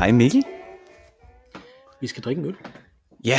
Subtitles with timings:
[0.00, 0.42] Hej Mikkel.
[2.00, 2.56] Vi skal drikke en øl.
[3.24, 3.38] Ja,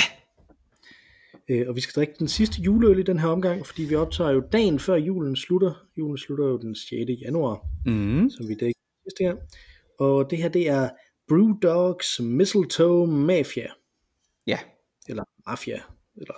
[1.50, 4.30] Øh, og vi skal drikke den sidste juleøl i den her omgang, fordi vi optager
[4.32, 5.74] jo dagen før julen slutter.
[5.98, 6.92] Julen slutter jo den 6.
[7.22, 9.40] januar, mm, som vi dækkede sidste gang.
[10.00, 10.90] Og det her, det er
[11.28, 13.68] Brewdogs Mistletoe Mafia.
[14.48, 14.60] ja.
[15.10, 15.80] Eller Mafia.
[16.18, 16.34] Eller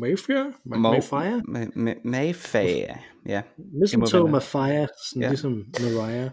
[0.00, 0.44] Mafia?
[0.44, 1.42] Ma- Mo- Mayfire?
[1.48, 3.42] Ma- ma- Mayfair, ja.
[3.80, 5.28] Mistletoe Mafia, sådan ja.
[5.28, 6.30] ligesom Mariah.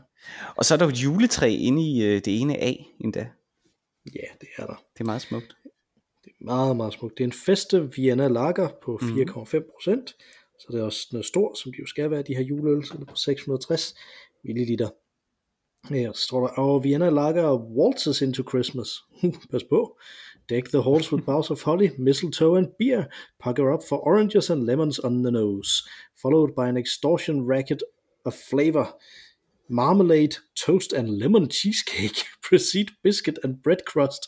[0.55, 3.27] Og så er der jo et juletræ inde i øh, det ene A endda.
[4.15, 4.75] Ja, det er der.
[4.93, 5.55] Det er meget smukt.
[6.25, 7.17] Det er meget, meget smukt.
[7.17, 9.17] Det er en feste Vienna Lager på Mhm.
[9.19, 10.15] 4,5 procent.
[10.59, 12.97] Så det er også noget stort, som de jo skal være, de her juleøl, så
[13.09, 13.95] på 660
[14.43, 14.89] milliliter.
[15.91, 18.89] Ja, så står der, og Vienna Lager waltzes into Christmas.
[19.51, 19.97] Pas på.
[20.49, 23.03] Deck the halls with boughs of holly, mistletoe and beer.
[23.43, 25.69] Pack her up for oranges and lemons on the nose.
[26.21, 27.83] Followed by an extortion racket
[28.25, 28.85] of flavor.
[29.71, 32.17] Marmalade, toast and lemon cheesecake.
[32.49, 34.21] Proceed biscuit and bread crust.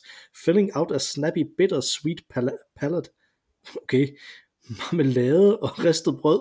[0.45, 3.09] Filling out a snappy bitter sweet pala- palate.
[3.83, 4.07] Okay.
[4.69, 6.39] Marmelade og ristet brød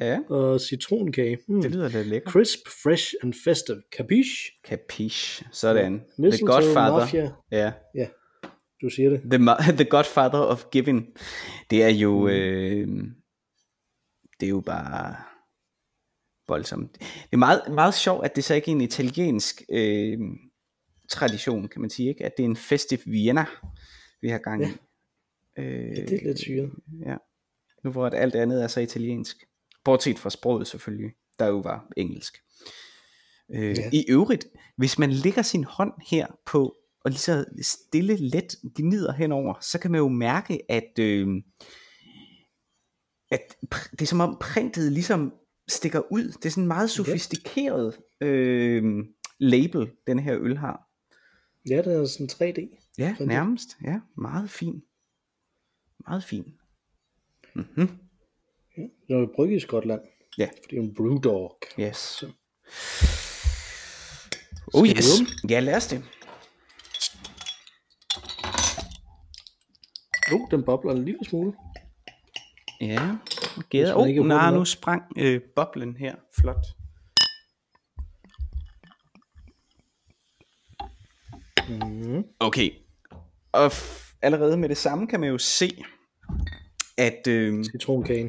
[0.00, 1.38] Ja, og citronkage.
[1.48, 1.62] Hmm.
[1.62, 2.32] det lyder lidt lækkert.
[2.32, 3.82] Crisp, fresh and festive.
[3.96, 4.52] Capiche?
[4.66, 5.46] Capiche.
[5.52, 5.92] Sådan.
[5.98, 6.98] The Mistletoe Godfather.
[6.98, 7.32] Mafia.
[7.52, 7.72] Ja.
[7.94, 8.08] Ja,
[8.82, 9.20] du siger det.
[9.30, 11.06] The, ma- the Godfather of Giving.
[11.70, 12.28] Det er jo...
[12.28, 12.88] Øh,
[14.40, 15.16] det er jo bare
[16.50, 16.98] voldsomt.
[17.00, 20.18] Det er meget, meget sjovt, at det så ikke er en italiensk øh,
[21.10, 22.24] tradition, kan man sige, ikke?
[22.24, 23.44] At det er en festive Vienna,
[24.22, 24.66] vi har gang i.
[24.66, 25.62] Ja.
[25.62, 26.70] Øh, Ja, det er lidt syret.
[27.06, 27.16] Ja.
[27.84, 29.36] Nu hvor alt andet er så italiensk.
[29.84, 32.38] Bortset fra sproget selvfølgelig, der jo var engelsk.
[33.54, 33.90] Øh, Ja.
[33.92, 34.46] I øvrigt,
[34.76, 39.78] hvis man lægger sin hånd her på, og lige så stille let gnider henover, så
[39.78, 41.28] kan man jo mærke, at, øh,
[43.30, 43.56] at
[43.90, 45.32] det er som om printet ligesom
[45.70, 46.24] stikker ud.
[46.24, 49.04] Det er sådan en meget sofistikeret øh,
[49.38, 50.88] label, den her øl har.
[51.70, 52.94] Ja, det er sådan 3D.
[52.98, 53.76] Ja, nærmest.
[53.84, 54.82] Ja, meget fin.
[56.08, 56.44] Meget fin.
[57.54, 57.88] Mhm.
[59.08, 60.00] Den er brygget i Skotland.
[60.38, 60.46] Ja.
[60.46, 61.58] For det er jo en brewdog.
[61.80, 62.24] Yes.
[64.74, 65.50] Oh Skal vi yes.
[65.50, 66.04] Ja, lad os det.
[70.32, 71.52] Oh, den bobler en lille smule.
[72.80, 73.16] Ja.
[73.70, 74.06] Gæder.
[74.06, 76.14] ikke Oh, nej, nu sprang øh, boblen her.
[76.40, 76.66] Flot.
[81.68, 82.24] Mm.
[82.40, 82.70] Okay.
[83.52, 85.70] Og f- allerede med det samme kan man jo se,
[86.98, 88.28] at øh, Citronkagen.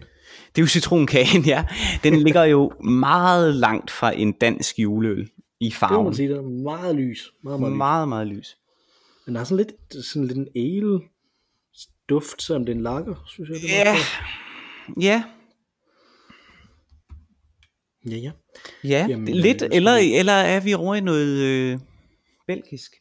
[0.55, 1.65] det er jo citronkagen, ja.
[2.03, 5.29] Den ligger jo meget langt fra en dansk juleøl
[5.59, 6.03] i Det må farven.
[6.05, 7.31] man sige, der er meget lys.
[7.43, 7.77] Meget, meget, lys.
[7.77, 8.57] Meget, meget lys.
[9.25, 10.99] Den har sådan lidt, sådan lidt en ale
[12.09, 13.57] duft, selvom det er en lager, synes jeg.
[13.61, 13.95] Det er Ja.
[14.99, 15.23] Ja,
[18.05, 18.31] Ja, ja.
[18.83, 21.79] Ja, Jamen, Jamen, lidt, øh, eller, eller er vi over i noget øh,
[22.47, 22.95] belgisk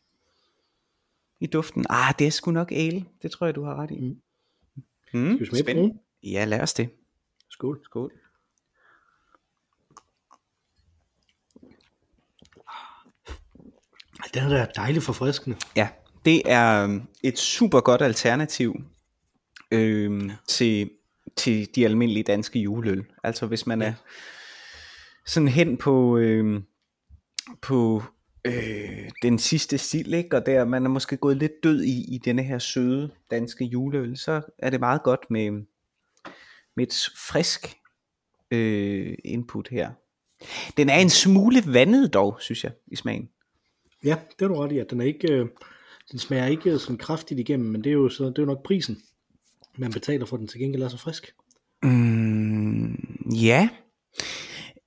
[1.40, 1.86] i duften?
[1.90, 3.04] Ah, det er sgu nok ale.
[3.22, 4.00] Det tror jeg, du har ret i.
[4.00, 5.20] Mm.
[5.20, 6.00] Mm, Skal vi smage den?
[6.22, 6.90] Ja, lad os det.
[7.48, 7.80] Skål.
[7.84, 8.12] Skål.
[14.34, 15.56] Den er da dejligt forfriskende.
[15.76, 15.88] Ja,
[16.24, 18.76] det er øhm, et super godt alternativ
[19.70, 20.90] øh, til,
[21.36, 23.04] til de almindelige danske juleøl.
[23.24, 23.92] Altså hvis man er
[25.26, 26.62] sådan hen på, øh,
[27.62, 28.02] på
[28.44, 30.36] øh, den sidste stil, ikke?
[30.36, 34.16] og der man er måske gået lidt død i, i denne her søde danske juleøl,
[34.16, 35.50] så er det meget godt med,
[36.76, 37.76] med et frisk
[38.50, 39.91] øh, input her.
[40.76, 43.28] Den er en smule vandet dog, synes jeg, i smagen.
[44.04, 45.47] Ja, det er du ret i, at den er ikke, øh,
[46.10, 48.62] den smager ikke sådan kraftigt igennem, men det er jo, så, det er jo nok
[48.65, 49.03] prisen,
[49.78, 51.34] man betaler for, den til gengæld er så frisk.
[51.82, 52.92] Mm,
[53.34, 53.68] ja.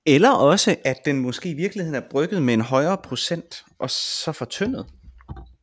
[0.06, 4.32] Eller også, at den måske i virkeligheden er brygget med en højere procent, og så
[4.32, 4.86] fortyndet.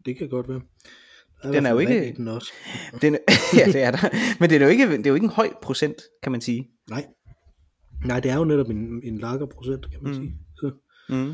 [0.06, 0.62] Det kan godt være.
[1.44, 2.52] Der i Den er jo ikke- Den også.
[3.02, 3.18] Den,
[3.58, 4.10] ja, det er der.
[4.40, 6.68] Men det er, jo ikke, det er jo ikke en høj procent, kan man sige.
[6.90, 7.06] Nej.
[8.06, 10.18] Nej, det er jo netop en, en lagerprocent, kan man mm.
[10.20, 10.34] sige.
[10.56, 10.72] Så
[11.10, 11.34] Mm.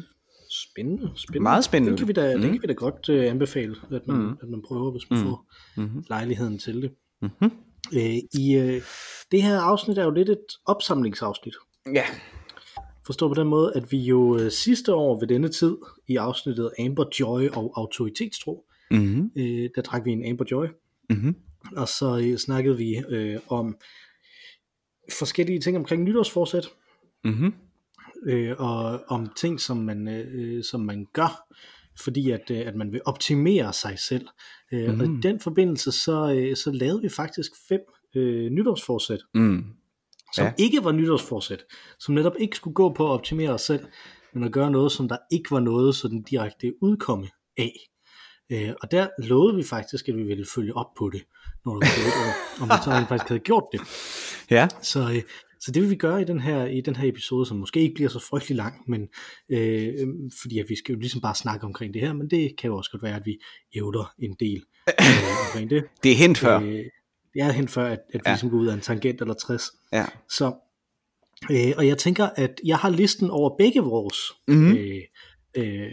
[0.71, 1.43] spændende, spændende.
[1.43, 1.91] Meget spændende.
[1.91, 2.41] Den kan vi da, mm.
[2.41, 2.53] den Mm.
[2.57, 4.31] kan vi da godt uh, anbefale, at man, mm.
[4.41, 5.25] at man prøver, hvis man mm.
[5.25, 5.45] får
[5.77, 6.03] Mhm.
[6.09, 6.91] lejligheden til det.
[7.21, 7.51] Mhm.
[7.93, 8.81] Øh, I uh,
[9.31, 11.53] det her afsnit er jo lidt et opsamlingsafsnit.
[11.93, 12.03] Ja.
[13.05, 16.71] Forstå på den måde, at vi jo øh, sidste år ved denne tid i afsnittet
[16.79, 19.31] Amber Joy og autoritetstro, Mm-hmm.
[19.35, 20.65] øh, der drak vi en Amber Joy,
[21.09, 21.35] Mm-hmm.
[21.77, 23.77] og så øh, snakkede vi øh, om
[25.19, 26.69] forskellige ting omkring nytårsforsæt,
[27.23, 27.53] Mm-hmm.
[28.25, 31.47] øh, og om ting, som man, øh, som man gør,
[32.03, 34.27] fordi at, øh, at man vil optimere sig selv.
[34.71, 34.99] Mm.
[34.99, 35.21] Og i Mm.
[35.21, 37.79] den forbindelse, så, øh, så lavede vi faktisk fem
[38.15, 39.63] øh, nytårsforsæt, Mm.
[40.35, 40.53] som Ja.
[40.57, 41.63] ikke var nytårsforsæt,
[41.99, 43.85] som netop ikke skulle gå på at optimere os selv,
[44.33, 47.27] men at gøre noget, som der ikke var noget sådan direkte udkomme
[47.57, 47.73] af.
[48.49, 51.21] Øh, og der lovede vi faktisk, at vi ville følge op på det,
[51.65, 53.81] når der var et år, om vi så rent faktisk havde gjort det.
[54.51, 55.21] Ja, Så, øh,
[55.59, 57.95] så det vil vi gøre i den her i den her episode, som måske ikke
[57.95, 59.07] bliver så frygtelig lang, men
[59.49, 59.93] øh,
[60.41, 62.77] fordi at vi skal jo ligesom bare snakke omkring det her, men det kan jo
[62.77, 63.39] også godt være, at vi
[63.75, 64.93] ævler en del øh,
[65.47, 65.83] omkring det.
[66.03, 66.59] det er hent før.
[66.59, 66.83] Øh,
[67.33, 68.31] det er hen før, at, at vi Ja.
[68.31, 69.63] ligesom går ud af en tangent eller 60.
[69.93, 70.05] Ja.
[70.29, 70.53] Så,
[71.51, 74.17] øh, og jeg tænker, at jeg har listen over begge vores,
[74.47, 74.57] Mhm.
[74.57, 74.77] mm-hmm.
[74.77, 75.01] øh,
[75.57, 75.87] øh,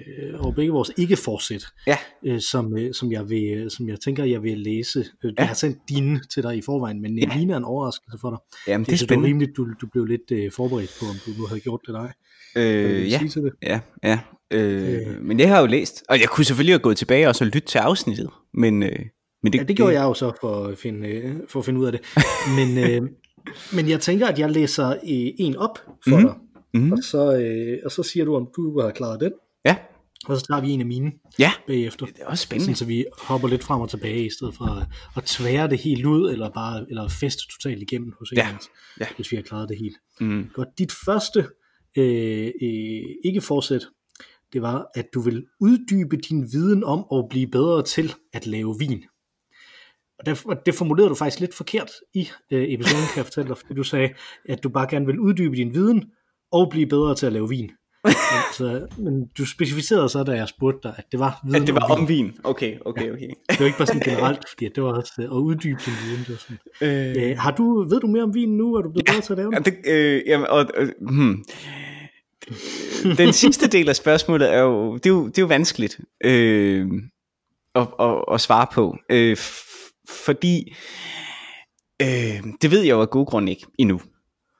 [0.44, 1.96] over begge vores ikke-forsæt, Ja,
[2.26, 4.98] øh, som, øh, som, jeg vil, som jeg tænker, jeg vil læse.
[4.98, 5.30] Øh, Ja.
[5.38, 7.36] Jeg har sendt dine til dig i forvejen, men ja.
[7.38, 8.38] Lina er en overraskelse for dig.
[8.68, 9.28] jamen det er Det er spændende.
[9.28, 12.62] rimeligt, du, du blev lidt øh, forberedt på, om du nu havde gjort det vil
[12.62, 13.52] Øh, du ja, sige det?
[13.62, 14.18] ja, ja.
[14.50, 15.22] Øh, Øh.
[15.22, 16.04] men det har jeg jo læst.
[16.08, 18.28] Og jeg kunne selvfølgelig have gået tilbage og så lytte til afsnittet.
[18.54, 18.98] Men, øh,
[19.42, 21.80] men det, Ja, det gjorde jeg jo så for at finde, øh, for at finde
[21.80, 22.00] ud af det.
[22.58, 23.08] Men, øh,
[23.72, 24.96] men jeg tænker, at jeg læser øh,
[25.38, 25.78] en op
[26.08, 26.26] for Mhm.
[26.26, 26.34] dig,
[26.74, 26.92] Mhm.
[26.92, 29.32] og, så, øh, og så siger du, om du har klaret den,
[29.64, 29.76] Ja,
[30.26, 31.52] og så tager vi en af mine ja.
[31.66, 32.06] bagefter.
[32.06, 32.76] Det er også Sådan, spændende.
[32.78, 36.06] så vi hopper lidt frem og tilbage, i stedet for at, at tvære det helt
[36.06, 38.68] ud, eller bare eller feste totalt igennem hos Ja, os,
[39.00, 39.06] ja.
[39.16, 39.96] hvis vi har klaret det helt.
[40.20, 40.50] Mm.
[40.54, 41.46] Godt, dit første
[41.96, 43.86] øh, øh, ikke forsæt,
[44.52, 48.76] det var, at du vil uddybe din viden om at blive bedre til at lave
[48.78, 49.04] vin.
[50.18, 53.48] Og det, og det formulerede du faktisk lidt forkert i øh, episoden, kan jeg fortælle
[53.48, 54.08] dig, fordi du sagde,
[54.48, 56.04] at du bare gerne vil uddybe din viden
[56.52, 57.70] og blive bedre til at lave vin.
[58.04, 61.74] Altså, men du specificerede så, da jeg spurgte dig, at det var viden At det
[61.74, 62.24] var om om vin.
[62.24, 62.34] vin.
[62.44, 63.28] Okay, okay, okay.
[63.50, 66.24] Det var ikke bare sådan generelt, fordi det var også øh, at uddybe din viden.
[66.28, 66.58] Det sådan.
[66.80, 68.74] Øh, Øh, har du, ved du mere om vin nu?
[68.74, 69.64] Er du blevet bedre til at lave ja, den?
[69.64, 71.44] det, øh, jamen, og, øh, hmm.
[73.18, 76.86] Den sidste del af spørgsmålet er jo, det er jo, det er jo vanskeligt øh,
[77.74, 78.96] at, at, at svare på.
[79.10, 79.36] Øh,
[80.08, 80.76] fordi
[82.02, 84.00] øh, det ved jeg jo af gode grunde ikke endnu.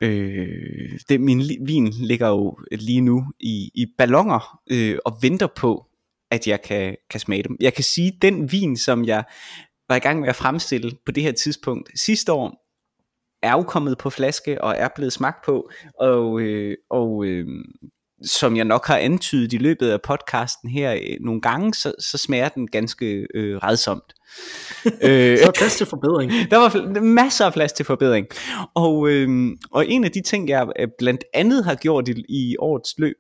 [0.01, 5.47] Øh, det, min li- vin ligger jo lige nu i, i ballonger øh, og venter
[5.57, 5.87] på,
[6.31, 7.57] at jeg kan, kan smage dem.
[7.61, 9.25] Jeg kan sige, at den vin, som jeg
[9.89, 12.61] var i gang med at fremstille på det her tidspunkt sidste år,
[13.43, 15.71] er jo kommet på flaske og er blevet smagt på,
[16.01, 17.47] og, øh, og øh,
[18.23, 22.19] som jeg nok har antydet i løbet af podcasten her øh, nogle gange, så, så
[22.19, 24.15] smager den ganske øh, redsomt.
[25.03, 26.33] øh, Så er plads til forbedring.
[26.51, 28.27] der var masser af plads til forbedring.
[28.75, 32.57] Og, øh, og en af de ting, jeg øh, blandt andet har gjort i, i
[32.59, 33.17] årets løb,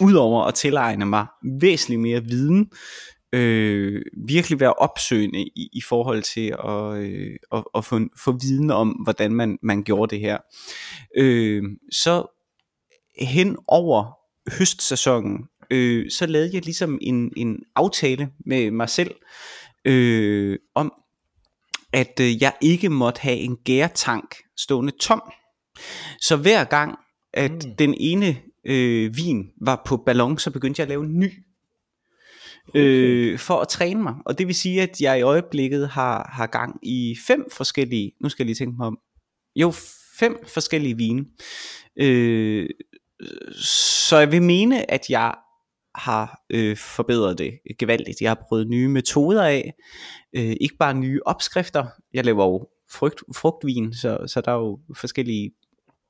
[0.00, 1.26] udover at tilegne mig
[1.60, 2.70] væsentligt mere viden,
[3.32, 8.70] øh, virkelig være opsøgende i, i forhold til at, øh, at, at få, få viden
[8.70, 10.38] om, hvordan man, man gjorde det her.
[11.18, 11.62] Øh,
[11.92, 12.41] så
[13.18, 14.18] hen over
[14.58, 19.14] høstsæsonen, øh, så lavede jeg ligesom en, en aftale med mig selv,
[19.84, 20.92] øh, om
[21.92, 25.22] at øh, jeg ikke måtte have en gærtank stående tom.
[26.20, 26.98] Så hver gang,
[27.34, 27.76] at Mm.
[27.78, 28.36] den ene
[28.66, 31.30] øh, vin var på ballon, så begyndte jeg at lave en ny.
[32.74, 34.14] Øh, for at træne mig.
[34.26, 38.28] Og det vil sige, at jeg i øjeblikket har, har gang i fem forskellige, nu
[38.28, 38.98] skal jeg lige tænke mig om,
[39.56, 39.72] jo
[40.18, 41.24] fem forskellige vine.
[41.96, 42.68] Øh,
[44.06, 45.34] så jeg vil mene, at jeg
[45.94, 48.20] har øh, forbedret det gevaldigt.
[48.20, 49.74] Jeg har prøvet nye metoder af,
[50.36, 51.86] øh, ikke bare nye opskrifter.
[52.14, 55.52] Jeg laver jo frugt, frugtvin, så, så der er jo forskellige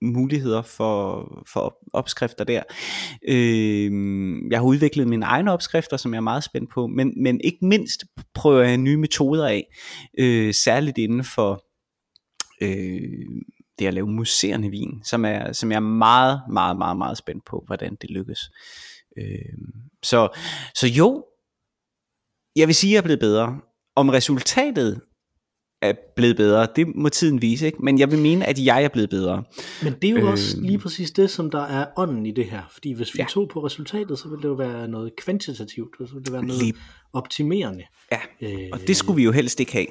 [0.02, 2.62] muligheder for, for opskrifter der.
[3.28, 3.92] Øh,
[4.50, 7.66] jeg har udviklet mine egne opskrifter, som jeg er meget spændt på, men, men ikke
[7.66, 8.04] mindst
[8.35, 9.66] prøver jeg nye metoder af,
[10.19, 11.64] øh, særligt inden for
[12.62, 13.42] øh,
[13.79, 17.45] det at lave muserende vin, som, er, som jeg er meget, meget, meget, meget spændt
[17.45, 18.41] på, hvordan det lykkes.
[19.19, 19.25] Øh,
[20.02, 20.29] så,
[20.75, 21.25] så jo,
[22.57, 23.61] jeg vil sige, at jeg er blevet bedre.
[23.97, 25.00] Om resultatet
[25.83, 27.79] er blevet bedre, det må tiden vise, ikke?
[27.85, 29.45] men jeg vil mene, at jeg er blevet bedre.
[29.83, 30.33] Men det er jo Øh.
[30.33, 32.62] også lige præcis det, som der er ånden i det her.
[32.73, 33.26] Fordi hvis vi Ja.
[33.31, 36.62] tog på resultatet, så ville det jo være noget kvantitativt, så ville det være noget
[36.62, 36.75] Lige-
[37.12, 37.85] optimerende.
[38.12, 39.87] Ja, Øh, og det skulle vi jo helst ikke have.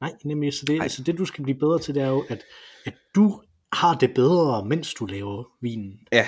[0.00, 2.42] Nej, nemlig, så det, så det du skal blive bedre til, det er jo, at,
[2.86, 3.40] at du
[3.72, 5.92] har det bedre, mens du laver vinen.
[6.12, 6.26] Ja,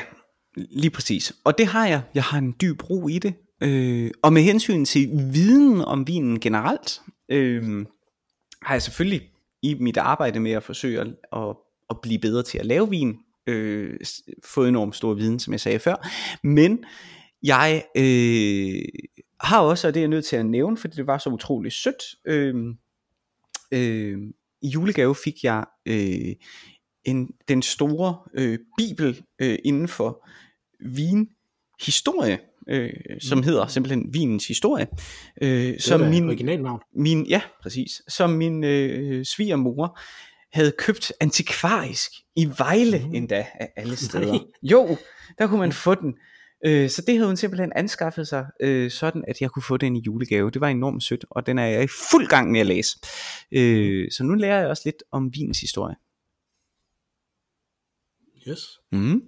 [0.57, 1.33] lige præcis.
[1.45, 2.03] Og det har jeg.
[2.15, 3.35] Jeg har en dyb ro i det.
[3.61, 7.87] Øh, og med hensyn til viden om vinen generelt, øh,
[8.63, 9.31] har jeg selvfølgelig
[9.63, 11.57] i mit arbejde med at forsøge at, at,
[11.91, 13.97] at blive bedre til at lave vin, øh,
[14.45, 16.09] fået enormt stor viden, som jeg sagde før.
[16.43, 16.85] Men
[17.43, 18.83] jeg øh,
[19.41, 21.75] har også, og det er jeg nødt til at nævne, fordi det var så utroligt
[21.75, 22.55] sødt, øh,
[23.73, 24.19] øh,
[24.65, 26.35] i julegave fik jeg øh,
[27.05, 30.29] en, den store øh, bibel øh, inden for
[30.81, 32.91] vinhistorie, øh,
[33.21, 34.87] som hedder simpelthen vinens historie,
[35.43, 36.81] øh, som min, originalnavn.
[36.97, 39.99] min, ja, præcis, som min øh, svigermor
[40.53, 43.15] havde købt antikvarisk i Vejle Mhm.
[43.15, 44.27] endda af alle steder.
[44.33, 44.41] Nej.
[44.63, 44.97] Jo,
[45.39, 46.15] der kunne man få den.
[46.67, 49.97] Øh, så det havde hun simpelthen anskaffet sig, øh, sådan at jeg kunne få den
[49.97, 50.51] i julegave.
[50.51, 52.99] Det var enormt sødt, og den er jeg i fuld gang med at læse.
[53.53, 55.95] Øh, så nu lærer jeg også lidt om vins historie.
[58.49, 58.79] Yes.
[58.93, 59.23] Mm.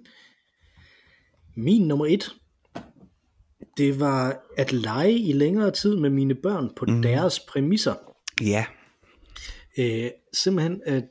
[1.57, 2.29] Min nummer et,
[3.77, 6.95] det var at lege i længere tid med mine børn på Mhm.
[6.95, 7.01] mm.
[7.01, 7.95] deres præmisser.
[8.41, 8.65] Ja.
[9.79, 11.05] Øh, simpelthen, at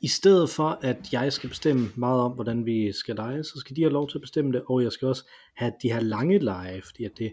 [0.00, 3.76] i stedet for, at jeg skal bestemme meget om, hvordan vi skal lege, så skal
[3.76, 5.24] de have lov til at bestemme det, og jeg skal også
[5.56, 7.32] have de her lange lege, fordi at det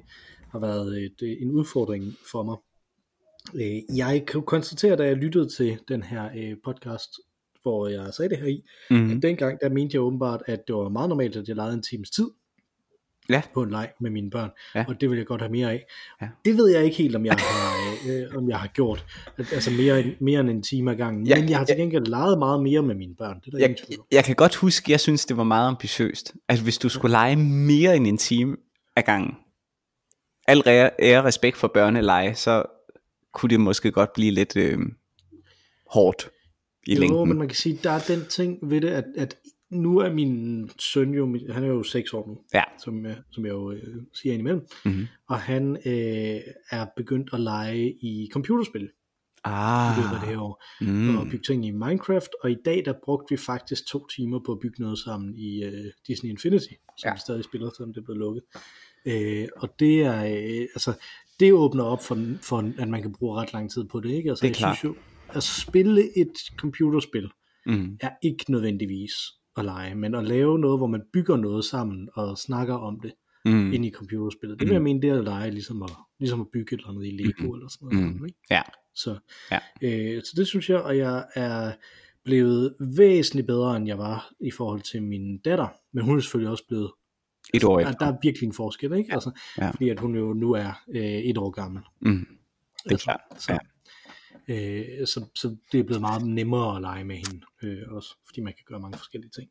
[0.51, 2.57] har været et, en udfordring for mig.
[3.55, 7.09] Øh, jeg kan konstatere, da jeg lyttede til den her øh, podcast,
[7.61, 9.11] hvor jeg sagde det her i, Mm.
[9.11, 11.81] at dengang, der mente jeg åbenbart, at det var meget normalt, at jeg legede en
[11.83, 12.25] times tid
[13.29, 13.41] Ja.
[13.53, 14.85] på en leg med mine børn, Ja.
[14.87, 15.85] og det vil jeg godt have mere af.
[16.21, 16.27] Ja.
[16.45, 17.75] Det ved jeg ikke helt, om jeg har,
[18.09, 19.05] øh, om jeg har gjort,
[19.37, 22.39] altså mere, mere end en time ad gangen, Ja, men jeg har til gengæld leget
[22.39, 23.75] meget mere med mine børn, det er der Jeg,
[24.11, 26.33] jeg kan godt huske, jeg synes, det var meget ambitiøst.
[26.49, 28.57] Altså, hvis du skulle lege mere end en time
[28.95, 29.33] ad gangen,
[30.47, 32.63] al ære, ære respekt for børneleje, så
[33.33, 34.79] kunne det måske godt blive lidt øh,
[35.89, 36.29] hårdt
[36.87, 37.27] i Jo, længden.
[37.29, 39.35] men man kan sige, der er den ting ved det, at, at
[39.71, 42.63] nu er min søn jo, han er jo 6 år nu, Ja.
[42.83, 45.07] som, jeg, som jeg jo øh, siger indimellem, Mhm.
[45.27, 48.89] og han øh, er begyndt at lege i computerspil
[49.43, 50.63] Ah, i løbet af det her år.
[50.81, 51.17] mm.
[51.17, 54.51] og bygge ting i Minecraft, og i dag der brugte vi faktisk to timer på
[54.51, 55.73] at bygge noget sammen i uh,
[56.07, 57.13] Disney Infinity, som Ja.
[57.13, 58.43] vi stadig spiller, selvom det er blevet lukket.
[59.05, 60.93] Uh, og det er, uh, altså,
[61.39, 64.29] det åbner op for, for, at man kan bruge ret lang tid på det, ikke?
[64.29, 64.77] Altså, Det er jeg klart.
[64.77, 67.29] synes jo, at spille et computerspil
[67.65, 67.97] Mm.
[68.01, 69.13] er ikke nødvendigvis
[69.57, 73.11] at lege, men at lave noget, hvor man bygger noget sammen og snakker om det
[73.45, 73.51] Mm.
[73.51, 73.73] mm.
[73.73, 75.89] ind i computerspillet, det vil jeg mene, det er at lege, ligesom at,
[76.19, 77.53] ligesom at bygge et eller andet i Lego Mhm.
[77.53, 78.15] eller sådan noget.
[78.19, 78.25] Mm.
[78.25, 78.37] Ikke?
[78.51, 78.61] Ja.
[78.95, 79.17] Så,
[79.51, 79.59] Ja.
[79.81, 81.71] øh, så det synes jeg, og jeg er
[82.23, 86.51] blevet væsentligt bedre, end jeg var i forhold til min datter, men hun er selvfølgelig
[86.51, 86.91] også blevet,
[87.53, 88.05] Et år der, efter.
[88.05, 89.13] der er virkelig en forskel, ikke?
[89.13, 89.69] Altså, Ja.
[89.71, 91.81] fordi at hun jo nu er øh, et år gammel.
[92.01, 92.11] Mm.
[92.11, 92.25] Det
[92.85, 93.19] er Altså, klart.
[93.37, 93.57] Så,
[94.47, 98.41] øh, så, så det er blevet meget nemmere at lege med hende øh, også, fordi
[98.41, 99.49] man kan gøre mange forskellige ting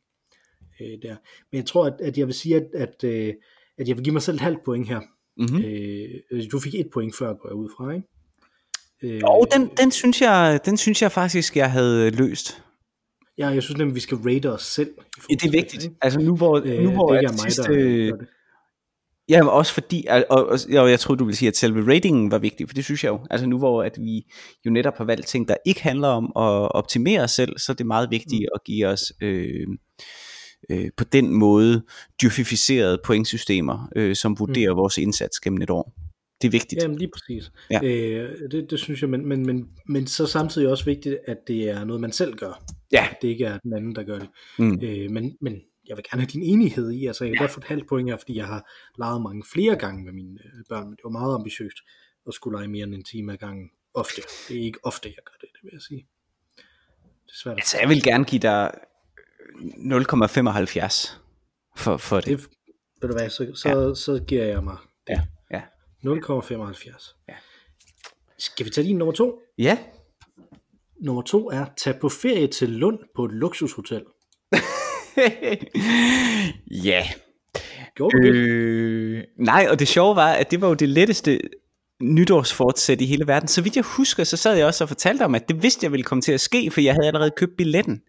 [0.81, 1.15] øh, der.
[1.51, 3.33] Men jeg tror, at, at jeg vil sige, at, at, øh,
[3.77, 4.99] at jeg vil give mig selv et halvt point her.
[5.37, 5.57] Mm-hmm.
[5.57, 6.37] Mm.
[6.37, 8.07] Øh, du fik et point før, går jeg ud fra, ikke?
[9.03, 12.63] Øh, Jo, den, den, synes jeg, den synes jeg faktisk, jeg havde løst.
[13.37, 14.93] Ja, jeg synes nemlig, vi skal rate os selv.
[15.29, 15.83] Ja, det er vigtigt.
[15.83, 15.95] ikke?
[16.01, 17.69] Altså nu hvor, Øh, nu hvor det er mig, sidste, der
[18.17, 18.27] det.
[19.31, 22.31] Ja, men også fordi, og, og, og jeg troede du ville sige, at selve ratingen
[22.31, 23.19] var vigtig, for det synes jeg jo.
[23.29, 24.21] Altså nu hvor at vi
[24.65, 27.75] jo netop har valgt ting, der ikke handler om at optimere os selv, så er
[27.75, 29.67] det meget vigtigt at give os øh,
[30.71, 31.83] øh, på den måde
[32.21, 34.77] dyrfificerede pointsystemer, øh, som vurderer mm.
[34.77, 35.93] vores indsats gennem et år.
[36.41, 36.83] Det er vigtigt.
[36.83, 37.51] Jamen lige præcis.
[37.71, 37.79] Ja.
[37.83, 41.69] Øh, det, det synes jeg, men, men, men, men så samtidig også vigtigt, at det
[41.69, 42.63] er noget, man selv gør.
[42.91, 43.07] Ja.
[43.11, 44.29] At det ikke er den anden, der gør det.
[44.59, 44.79] Mm.
[44.83, 47.41] Øh, men, men jeg vil gerne have din enighed i, altså jeg kan ja.
[47.43, 50.39] godt få et halvt point her, fordi jeg har leget mange flere gange med mine
[50.45, 51.77] øh, børn, men det var meget ambitiøst
[52.27, 53.71] at skulle lege mere end en time ad gangen.
[53.93, 54.21] Ofte.
[54.47, 56.07] Det er ikke ofte, jeg gør det, det vil jeg sige.
[57.25, 58.77] Det er svært at Altså jeg vil gerne give dig 0,75
[61.77, 62.25] for, for det.
[62.25, 62.47] det,
[63.01, 63.93] ved du hvad, så, så, ja.
[63.95, 65.21] så giver jeg mig det.
[65.51, 65.61] Ja, ja.
[66.05, 67.15] 0,75.
[67.27, 67.33] Ja.
[68.37, 69.41] Skal vi tage din nummer to?
[69.57, 69.77] Ja,
[71.01, 74.03] Nummer to er, tag på ferie til Lund på et luksushotel.
[76.89, 77.03] ja.
[77.95, 78.35] Gjorde du det?
[78.35, 81.39] Øh, nej, og det sjove var, at det var jo det letteste
[82.01, 83.47] nytårsfortsæt i hele verden.
[83.47, 85.91] Så vidt jeg husker, så sad jeg også og fortalte om, at det vidste jeg
[85.91, 88.01] ville komme til at ske, for jeg havde allerede købt billetten.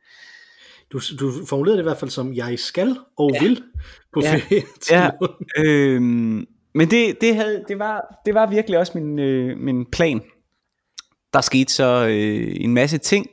[0.92, 3.40] Du, du formulerede det i hvert fald som, jeg skal og ja.
[3.42, 3.62] vil
[4.14, 4.36] på Ja.
[4.36, 5.10] ferie Ja.
[5.64, 10.22] Øhm, men det, det, havde, det, var, det var virkelig også min, øh, min plan.
[11.32, 13.26] Der skete så øh, en masse ting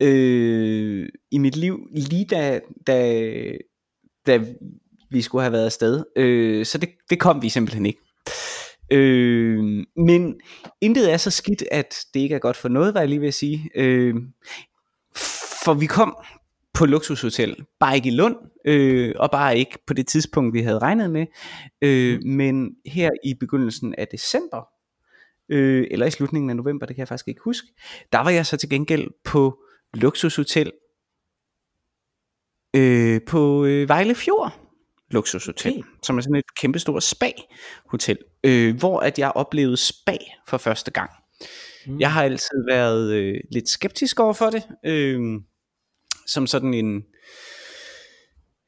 [0.00, 3.28] øh, i mit liv, lige da, da,
[4.26, 4.44] da
[5.10, 6.04] vi skulle have været afsted.
[6.16, 8.00] Øh, så det, det kom vi simpelthen ikke.
[8.90, 10.40] Øh, men
[10.80, 13.28] intet er så skidt, at det ikke er godt for noget, var jeg lige ved
[13.28, 13.70] at sige.
[13.74, 14.14] Øh,
[15.64, 16.16] for vi kom
[16.74, 20.78] på luksushotel, bare ikke i Lund, øh, og bare ikke på det tidspunkt, vi havde
[20.78, 21.26] regnet med,
[21.82, 24.68] øh, men her i begyndelsen af december,
[25.48, 27.66] øh, eller i slutningen af november, det kan jeg faktisk ikke huske,
[28.12, 29.63] der var jeg så til gengæld på
[29.94, 30.72] luksushotel
[32.76, 34.60] øh, på øh, Vejle Fjord
[35.10, 35.82] luksushotel, Okay.
[36.02, 40.16] som er sådan et kæmpestort spa-hotel, øh, hvor at jeg oplevede spa
[40.48, 41.10] for første gang.
[41.86, 42.00] Mm.
[42.00, 45.40] Jeg har altid været øh, lidt skeptisk over for det, øh,
[46.26, 47.04] som sådan en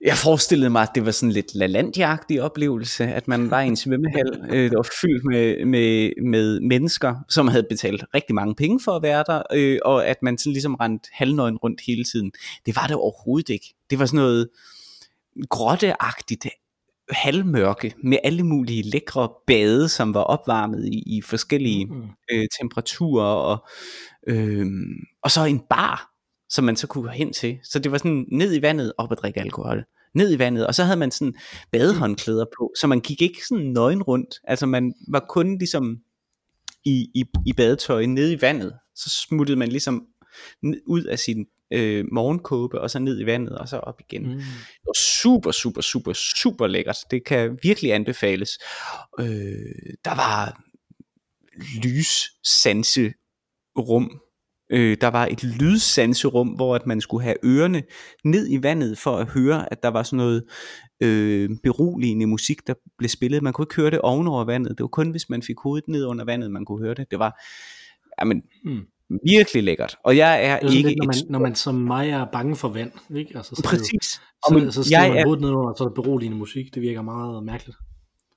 [0.05, 3.77] jeg forestillede mig, at det var sådan lidt lalandia oplevelse, at man var i en
[3.77, 8.81] svømmehal, øh, der var fyldt med, med, med mennesker, som havde betalt rigtig mange penge
[8.85, 12.33] for at være der, øh, og at man sådan ligesom rendte halvnøgen rundt hele tiden.
[12.67, 13.75] Det var det overhovedet ikke.
[13.91, 14.49] Det var sådan noget
[15.51, 16.47] grotteagtigt
[17.11, 22.03] halvmørke med alle mulige lækre bade, som var opvarmet i, i forskellige mm.
[22.33, 23.67] øh, temperaturer, og,
[24.27, 24.67] øh,
[25.23, 26.16] og så en bar,
[26.51, 27.59] som man så kunne gå hen til.
[27.65, 29.85] Så det var sådan ned i vandet, op og drikke alkohol.
[30.15, 31.35] Ned i vandet, og så havde man sådan
[31.73, 34.35] badehåndklæder på, så man gik ikke sådan nøgen rundt.
[34.45, 35.99] Altså man var kun ligesom
[36.85, 38.73] i, i, i badetøj ned i vandet.
[38.95, 40.07] Så smuttede man ligesom
[40.87, 44.23] ud af sin øh, morgenkåbe, og så ned i vandet, og så op igen.
[44.23, 44.37] Mm.
[44.37, 46.97] Det var super, super, super, super lækkert.
[47.11, 48.59] Det kan virkelig anbefales.
[49.21, 49.27] Øh,
[50.05, 50.63] der var
[51.85, 53.13] lyssanse
[53.79, 54.21] rum
[54.71, 57.83] Øh, der var et lydsanserum, hvor at man skulle have ørerne
[58.25, 60.45] ned i vandet for at høre, at der var sådan noget
[61.03, 63.43] øh, beroligende musik, der blev spillet.
[63.43, 64.79] Man kunne ikke høre det ovenover vandet.
[64.79, 67.11] Det var kun, hvis man fik hovedet ned under vandet, man kunne høre det.
[67.11, 67.43] Det var
[68.21, 68.81] jamen, hmm.
[69.25, 69.97] virkelig lækkert.
[70.05, 70.89] Og jeg er det er ikke...
[70.89, 73.37] Lidt, når, man, når man som mig er bange for vand, ikke?
[73.37, 74.05] Altså, så Præcis.
[74.05, 75.25] Så, så, så stiger man er...
[75.25, 76.75] hovedet ned under, så er der beroligende musik.
[76.75, 77.79] Det virker meget mærkeligt.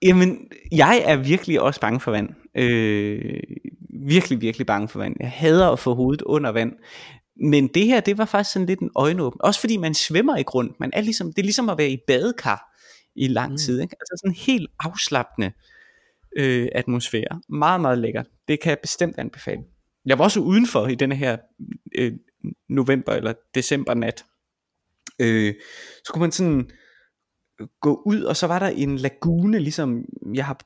[0.01, 2.29] Jamen, jeg er virkelig også bange for vand.
[2.55, 3.39] Øh,
[3.93, 5.15] virkelig, virkelig bange for vand.
[5.19, 6.73] Jeg hader at få hovedet under vand.
[7.41, 9.41] Men det her, det var faktisk sådan lidt en øjenåbner.
[9.41, 10.79] Også fordi man svømmer ikke rundt.
[10.79, 12.75] Man er ligesom, det er ligesom at være i badekar
[13.15, 13.57] i lang mm.
[13.57, 13.81] tid.
[13.81, 13.95] Ikke?
[13.99, 15.51] Altså sådan en helt afslappende
[16.37, 17.41] øh, atmosfære.
[17.49, 18.27] Meget, meget lækkert.
[18.47, 19.61] Det kan jeg bestemt anbefale.
[20.05, 21.37] Jeg var også udenfor i denne her
[21.97, 22.13] øh,
[22.69, 24.25] november eller december nat.
[25.19, 25.53] Øh,
[26.05, 26.69] så kunne man sådan
[27.81, 30.59] gå ud, og så var der en lagune, ligesom jeg har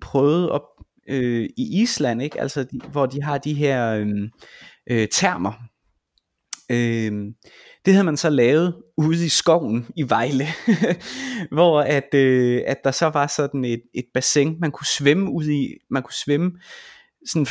[0.00, 0.62] prøvet op
[1.10, 2.40] øh, i Island, ikke?
[2.40, 4.30] Altså, de, hvor de har de her øh,
[4.90, 5.52] øh, termer.
[6.70, 7.32] Øh,
[7.84, 10.46] det havde man så lavet ude i skoven i Vejle,
[11.56, 15.44] hvor at, øh, at der så var sådan et, et bassin, man kunne svømme ud
[15.44, 16.52] i, man kunne svømme
[17.26, 17.46] sådan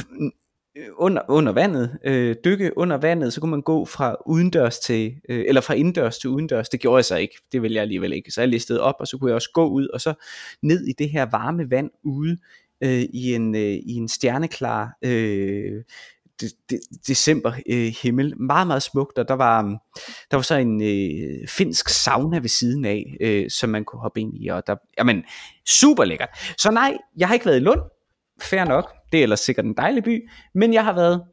[0.77, 5.15] øh, under, under vandet, øh, dykke under vandet, så kunne man gå fra udendørs til,
[5.29, 8.13] øh, eller fra indendørs til udendørs, det gjorde jeg så ikke, det ville jeg alligevel
[8.13, 10.13] ikke, så jeg listede op, og så kunne jeg også gå ud, og så
[10.61, 12.37] ned i det her varme vand ude,
[12.81, 15.83] øh, i, en, øh, i en stjerneklar øh,
[16.41, 18.41] de, de, december øh, himmel.
[18.41, 19.77] Meget, meget smukt, og der var, mm,
[20.31, 24.21] der var så en øh, finsk sauna ved siden af, øh, som man kunne hoppe
[24.21, 25.23] ind i, og der, jamen,
[25.67, 26.29] super lækkert.
[26.57, 27.81] Så nej, jeg har ikke været i Lund,
[28.41, 31.23] fair nok, det er ellers sikkert en dejlig by, men jeg har været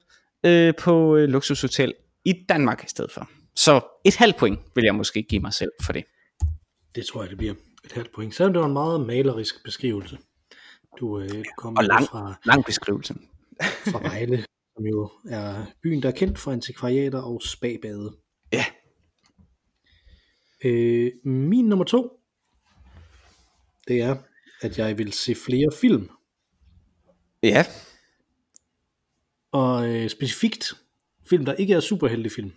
[0.47, 3.29] øh, på øh, luksushotel i Danmark i stedet for.
[3.57, 6.05] Så et halvt point vil jeg måske give mig selv for det.
[6.95, 7.55] Det tror jeg, det bliver
[7.85, 8.35] et halvt point.
[8.35, 10.19] Selvom det var en meget malerisk beskrivelse.
[10.99, 13.15] Du, øh, kommer og lang, fra, lang beskrivelse.
[13.93, 14.45] fra Vejle,
[14.77, 18.17] som jo er byen, der er kendt for antikvariater og spabade.
[18.53, 18.65] Ja.
[20.65, 22.21] Øh, min nummer to,
[23.89, 24.17] det er,
[24.63, 26.11] at jeg vil se flere film.
[27.43, 27.65] Ja.
[29.53, 30.75] Og øh, specifikt
[31.31, 32.53] film, der ikke er superheltefilm.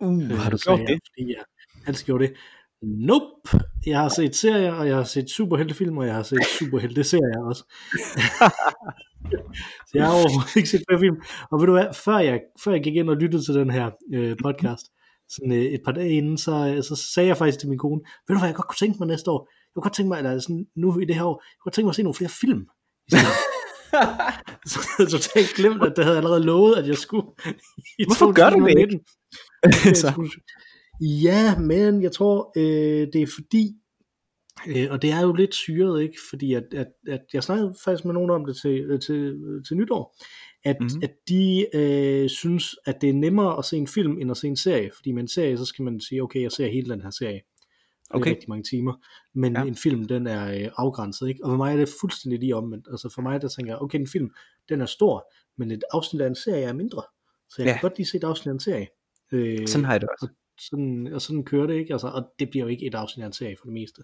[0.00, 1.00] Uh, har du gjort det?
[1.18, 1.44] Jeg
[1.86, 2.36] altid gjorde det.
[2.82, 3.64] Nope.
[3.86, 7.64] Jeg har set serier, og jeg har set superheltefilm, og jeg har set superhelte-serier også.
[9.88, 11.16] så jeg har overhovedet ikke set flere film.
[11.50, 13.90] Og ved du hvad, før jeg, før jeg gik ind og lyttede til den her
[14.14, 14.86] øh, podcast,
[15.28, 18.34] sådan øh, et par dage inden, så, så sagde jeg faktisk til min kone, ved
[18.36, 19.48] du hvad, jeg godt kunne tænke mig næste år?
[19.50, 21.74] Jeg kunne godt tænke mig, eller sådan, nu i det her år, jeg kunne godt
[21.74, 22.62] tænke mig at se nogle flere film.
[24.70, 27.26] så jeg totalt glemt, at det havde allerede lovet, at jeg skulle.
[27.98, 29.00] I Hvorfor gør du det ikke?
[31.02, 33.74] Ja, men jeg tror, øh, det er fordi,
[34.68, 36.18] øh, og det er jo lidt syret, ikke?
[36.30, 39.36] Fordi at, at, at jeg snakkede faktisk med nogen om det til, øh, til,
[39.68, 40.16] til nytår,
[40.64, 41.02] at, mm-hmm.
[41.02, 44.48] at de øh, synes, at det er nemmere at se en film, end at se
[44.48, 44.90] en serie.
[44.96, 47.40] Fordi med en serie, så skal man sige, okay, jeg ser hele den her serie.
[48.10, 48.24] Okay.
[48.24, 48.94] Det er rigtig mange timer.
[49.34, 49.62] Men ja.
[49.62, 51.44] en film, den er øh, afgrænset, ikke?
[51.44, 52.88] Og for mig er det fuldstændig lige omvendt.
[52.90, 54.30] Altså for mig, der tænker jeg, okay, en film,
[54.68, 57.02] den er stor, men et afsnit af en serie er mindre.
[57.48, 57.72] Så jeg ja.
[57.72, 58.86] kan godt lige se et afsnit af en serie.
[59.32, 60.34] Øh, Sådan har jeg det også.
[60.62, 63.22] Og sådan, og sådan kører det ikke, altså, og det bliver jo ikke et afsnit
[63.22, 64.02] af en serie for det meste.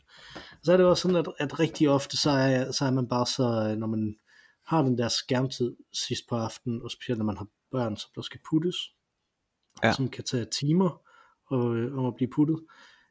[0.63, 3.27] Så er det også sådan, at, at rigtig ofte, så er, så er man bare
[3.27, 4.17] så, når man
[4.67, 8.23] har den der skærmtid sidst på aftenen, og specielt når man har børn, som der
[8.23, 8.77] skal puttes,
[9.85, 9.93] ja.
[9.93, 11.03] som kan tage timer
[11.51, 11.61] og,
[11.99, 12.61] om at blive puttet,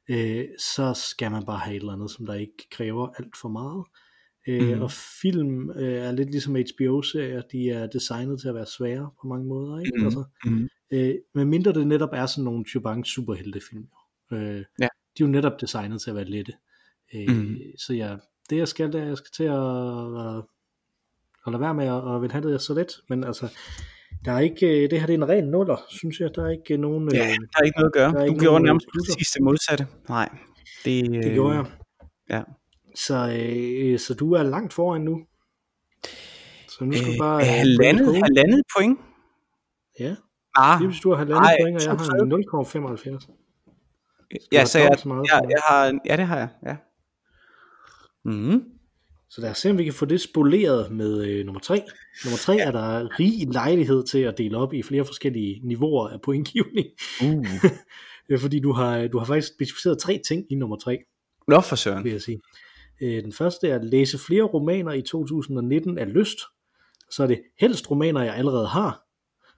[0.09, 3.49] øh, så skal man bare have et eller andet, som der ikke kræver alt for
[3.49, 3.85] meget.
[4.47, 4.81] Øh, mm.
[4.81, 9.27] Og film øh, er lidt ligesom HBO-serier, de er designet til at være svære på
[9.27, 9.79] mange måder.
[9.79, 9.97] Ikke?
[9.97, 10.05] Mm.
[10.05, 10.69] Altså, mm.
[10.91, 13.87] Øh, men mindre det netop er sådan nogle Chubank superheltefilm.
[14.31, 14.87] Øh, ja.
[15.17, 16.53] De er jo netop designet til at være lette.
[17.15, 17.57] Øh, mm.
[17.77, 18.15] Så ja,
[18.49, 19.53] det jeg skal, det er, jeg skal til at,
[21.47, 22.91] at, lade være med at, at vil have det så let.
[23.09, 23.47] Men altså,
[24.25, 26.35] der er ikke, øh, det her det er en ren nuller, synes jeg.
[26.35, 27.09] Der er ikke nogen...
[27.13, 28.27] Ja, øh, der er ikke noget at gøre.
[28.27, 29.87] Du gjorde nærmest præcis det modsatte.
[30.09, 30.29] Nej.
[30.85, 31.65] Det, Det gjorde jeg.
[32.29, 32.41] Ja.
[32.97, 35.21] Så, øh, så du er langt foran nu.
[36.69, 37.41] Så nu skal Øh, bare...
[37.41, 38.21] øh, halvandet, home.
[38.23, 38.99] halvandet point.
[39.99, 40.15] Ja,
[40.55, 43.17] Ah, lige hvis du har halvandet Ej, point, og jeg har
[44.37, 44.47] 0,75.
[44.51, 46.75] ja, så jeg, så meget jeg, jeg har, ja, det har jeg, ja.
[48.25, 48.63] Mm.
[49.29, 51.83] Så lad os se, om vi kan få det spoleret med øh, nummer 3.
[52.25, 56.21] Nummer 3 er der rig lejlighed til at dele op i flere forskellige niveauer af
[56.21, 56.87] pointgivning.
[57.23, 57.45] Uh.
[58.29, 60.97] Øh, Fordi du har, du har faktisk specificeret tre ting i nummer 3,
[61.47, 62.03] Nå for søren.
[62.03, 62.41] vil jeg sige.
[63.01, 66.39] Øh, Den første er at læse flere romaner i 2019 af lyst.
[67.11, 69.03] Så er det helst romaner, jeg allerede har.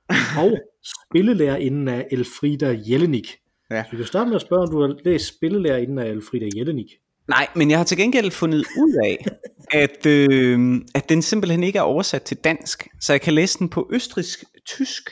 [0.44, 3.28] Og spillelærerinden af Elfrida Jelinek.
[3.72, 3.84] Ja.
[3.84, 6.88] Så vi kan starte med at spørge, om du har læst spillelærerinden af Elfrida Jelinek.
[7.28, 9.26] Nej, men jeg har til gengæld fundet ud af,
[9.72, 13.70] at, øh, at den simpelthen ikke er oversat til dansk, så jeg kan læse den
[13.70, 15.10] på østrisk-tysk,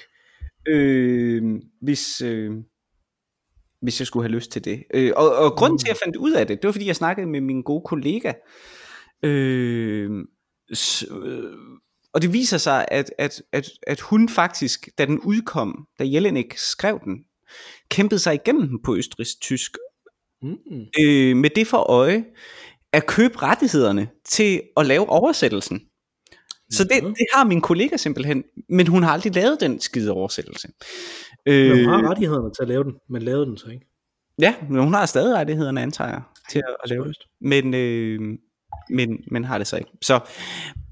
[0.68, 1.44] øh,
[1.82, 2.52] hvis, øh,
[3.82, 4.84] hvis jeg skulle have lyst til det.
[4.94, 6.96] Øh, og, og grunden til, at jeg fandt ud af det, det var, fordi jeg
[6.96, 8.34] snakkede med min gode kollega,
[9.24, 10.12] øh,
[10.74, 11.44] s, øh,
[12.14, 16.58] og det viser sig, at, at, at, at hun faktisk, da den udkom, da Jelinek
[16.58, 17.18] skrev den,
[17.90, 19.78] kæmpede sig igennem den på østrisk-tysk,
[20.42, 20.58] Mm.
[21.00, 22.26] øh, med det for øje
[22.94, 25.82] at købe rettighederne til at lave oversættelsen.
[26.72, 27.14] Så det, Mhm.
[27.14, 30.68] det har min kollega simpelthen, men hun har aldrig lavet den skide oversættelse.
[31.46, 33.86] Men Øh, hun har rettighederne til at lave den, men lavede den så ikke.
[34.40, 37.16] ja, men hun har stadig rettighederne, antager jeg, til at, at lave det.
[37.16, 37.30] Spøjst.
[37.42, 38.20] Men, øh,
[38.90, 39.92] men, men har det så ikke.
[40.02, 40.20] Så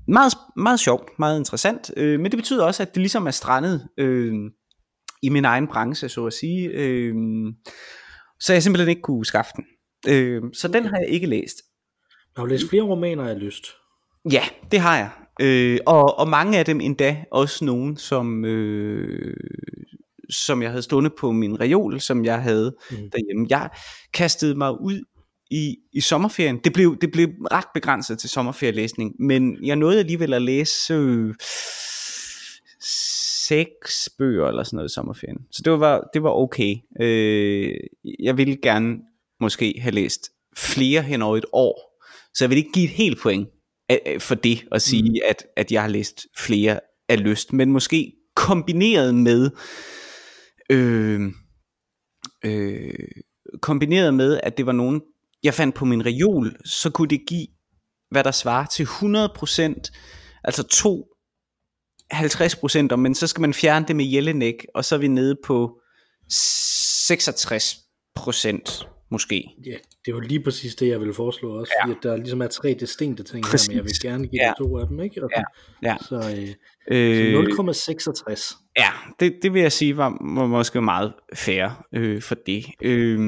[0.08, 3.88] meget, meget sjovt, meget interessant, øh, men det betyder også, at det ligesom er strandet
[3.98, 4.34] øh,
[5.22, 6.70] i min egen branche, så at sige.
[6.70, 7.14] Øh,
[8.40, 9.66] så jeg simpelthen ikke kunne skaffe den.
[10.08, 11.56] Øh, så den har jeg ikke læst.
[12.38, 13.68] Jeg har læst flere romaner af lyst.
[14.32, 15.10] Ja, det har jeg.
[15.42, 19.38] Øh, og, og mange af dem endda også nogen, som, øh,
[20.30, 22.98] som jeg havde stående på min reol, som jeg havde Mm.
[22.98, 23.10] mm.
[23.12, 23.48] derhjemme.
[23.50, 23.70] Jeg
[24.14, 25.02] kastede mig ud
[25.52, 26.58] i, i sommerferien.
[26.64, 31.34] Det blev, det blev ret begrænset til sommerferielæsning, men jeg nåede alligevel at læse øh,
[33.48, 35.38] seks bøger eller sådan noget i sommerferien.
[35.52, 36.76] Så det var, det var okay.
[37.02, 37.74] Øh,
[38.20, 38.96] jeg ville gerne
[39.40, 42.02] måske have læst flere hen over et år,
[42.34, 43.48] så jeg vil ikke give et helt point
[44.20, 45.16] for det at sige, mm.
[45.30, 49.52] at, at jeg har læst flere af lyst, men måske kombineret med
[50.70, 51.22] øh,
[52.46, 52.94] øh,
[53.62, 55.02] kombineret med, at det var nogen,
[55.44, 57.48] jeg fandt på min reol, så kunne det give,
[58.12, 61.06] hvad der svarer til 100%, altså to
[62.14, 65.80] 50%, men så skal man fjerne det med Jelinek, og så er vi nede på
[66.32, 69.50] 66% måske.
[69.66, 71.92] Ja, det er jo lige præcis det, jeg ville foreslå også, Ja.
[71.92, 73.68] at der ligesom er tre distinkte ting Præcis.
[73.68, 74.54] her, men jeg vil gerne give Ja.
[74.58, 75.24] to af dem, ikke?
[75.24, 75.44] Og, Ja,
[75.90, 75.96] ja.
[76.02, 76.48] Så, øh,
[76.92, 78.58] Øh, så 0,66.
[78.78, 82.66] ja, det, det vil jeg sige var, var måske meget fair øh, for det.
[82.82, 83.20] Øh,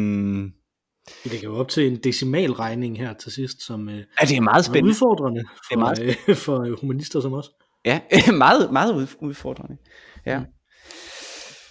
[1.24, 4.42] Vi lægger jo op til en decimalregning her til sidst, som øh, ja, det er
[4.42, 4.90] meget er spændende.
[4.90, 7.50] udfordrende for, Det er meget øh, for humanister som os.
[7.86, 8.00] Ja,
[8.38, 9.78] meget, meget ud- udfordrende.
[10.26, 10.42] Ja.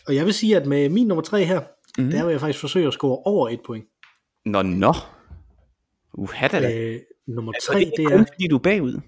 [0.06, 1.60] Og jeg vil sige, at med min nummer tre her,
[1.98, 2.10] mm.
[2.10, 3.84] der vil jeg faktisk forsøge at score over et point.
[4.46, 4.92] Nå, nå.
[6.14, 6.74] Uha da.
[6.74, 8.16] Øh, nummer Altså, tre, det det er er...
[8.16, 9.00] kun fordi du er bagud.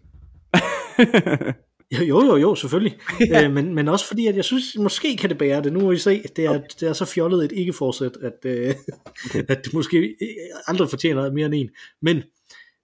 [1.92, 2.98] Jo, jo, jo, selvfølgelig.
[3.36, 5.72] øh, men, men også fordi, at jeg synes, måske kan det bære det.
[5.72, 8.74] Nu må vi se, det er, det er så fjollet et ikke-forsæt, at, øh,
[9.26, 9.44] okay.
[9.48, 10.16] at det måske
[10.66, 11.70] aldrig fortjener mere end en.
[12.02, 12.22] Men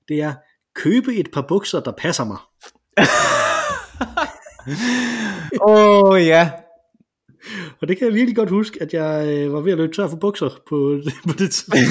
[0.08, 0.34] det er,
[0.74, 2.38] købe et par bukser, der passer mig.
[5.68, 6.50] Åh oh, ja.
[7.80, 10.08] Og det kan jeg virkelig godt huske, at jeg øh, var ved at løbe tør
[10.08, 11.84] for bukser på, på det tidspunkt.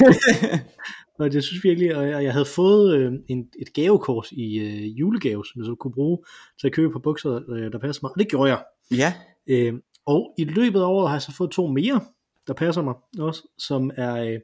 [1.18, 4.58] Og jeg synes virkelig, og jeg, og jeg havde fået øh, en, et gavekort i
[4.58, 6.18] øh, julegave, som jeg så kunne bruge
[6.60, 8.10] til at købe på bukser, øh, der passer mig.
[8.10, 8.62] Og det gjorde jeg.
[8.90, 9.12] Ja.
[9.46, 9.74] Øh,
[10.06, 12.00] og i løbet af året har jeg så fået to mere,
[12.46, 14.40] der passer mig også, som er, øh,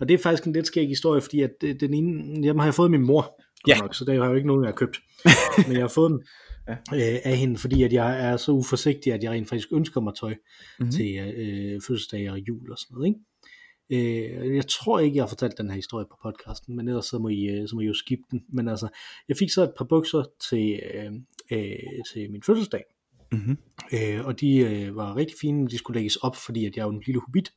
[0.00, 2.66] og det er faktisk en lidt skæg historie, fordi at øh, den ene, dem har
[2.66, 3.78] jeg fået min mor, Ja.
[3.80, 4.96] nok, så det har jeg jo ikke nogen, jeg har købt,
[5.68, 6.20] men jeg har fået den
[6.68, 10.12] øh, af hende, fordi at jeg er så uforsigtig, at jeg rent faktisk ønsker mig
[10.20, 10.38] tøj Mhm.
[10.78, 10.90] mm-hmm.
[10.92, 13.20] til øh, fødselsdag og jul og sådan noget, ikke?
[13.90, 17.18] Øh, jeg tror ikke, jeg har fortalt den her historie på podcasten, men ellers så
[17.18, 18.42] må I, øh, så må I jo skippe den.
[18.52, 18.88] Men altså,
[19.28, 21.12] jeg fik så et par bukser til, øh,
[21.52, 21.76] øh,
[22.12, 22.82] til min fødselsdag,
[23.32, 23.58] Mm-hmm.
[23.94, 26.82] Øh, og de øh, var rigtig fine, men de skulle lægges op, fordi at jeg
[26.82, 27.52] er jo en lille hobbit,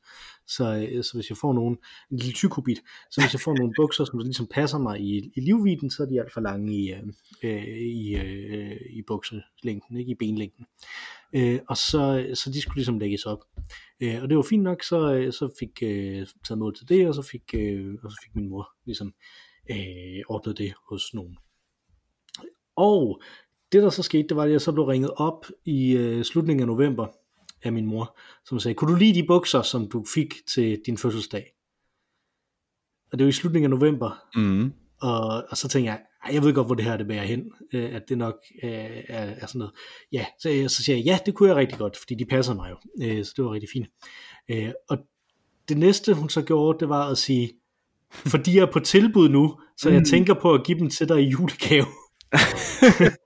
[0.48, 1.76] så, øh, så hvis jeg får nogle,
[2.10, 5.40] en lille tykobit, så hvis jeg får nogle bukser, som ligesom passer mig i, i
[5.40, 7.02] livviden, så er de alt for lange i, øh,
[7.42, 10.66] øh, i, øh, i bukselængden, ikke i benlængden.
[11.32, 13.44] Øh, og så, så de skulle ligesom lægges op.
[14.00, 17.08] Øh, og det var fint nok, så, øh, så fik øh, taget mod til det,
[17.08, 19.14] og så fik, øh, og så fik min mor ligesom
[19.70, 21.36] øh, ordnet det hos nogen.
[22.76, 23.22] Og
[23.72, 26.60] det der så skete, det var, at jeg så blev ringet op i øh, slutningen
[26.60, 27.06] af november
[27.62, 30.98] af min mor, som sagde, kunne du lide de bukser, som du fik til din
[30.98, 31.52] fødselsdag?
[33.12, 34.72] og det var i slutningen af november, Mm.
[35.00, 37.52] og, og så tænkte jeg, "Ej, jeg ved godt, hvor det her det bærer hen,
[37.72, 38.70] øh, at det nok øh,
[39.08, 39.72] er, er sådan noget.
[40.12, 42.54] Ja, så, jeg- så siger jeg, ja, det kunne jeg rigtig godt, fordi de passer
[42.54, 43.86] mig jo, øh, så det var rigtig fint.
[44.48, 44.98] Øh, og
[45.68, 47.52] det næste, hun så gjorde, det var at sige,
[48.12, 50.04] for de er på tilbud nu, så jeg Mm.
[50.04, 51.86] tænker på at give dem til dig i julegave.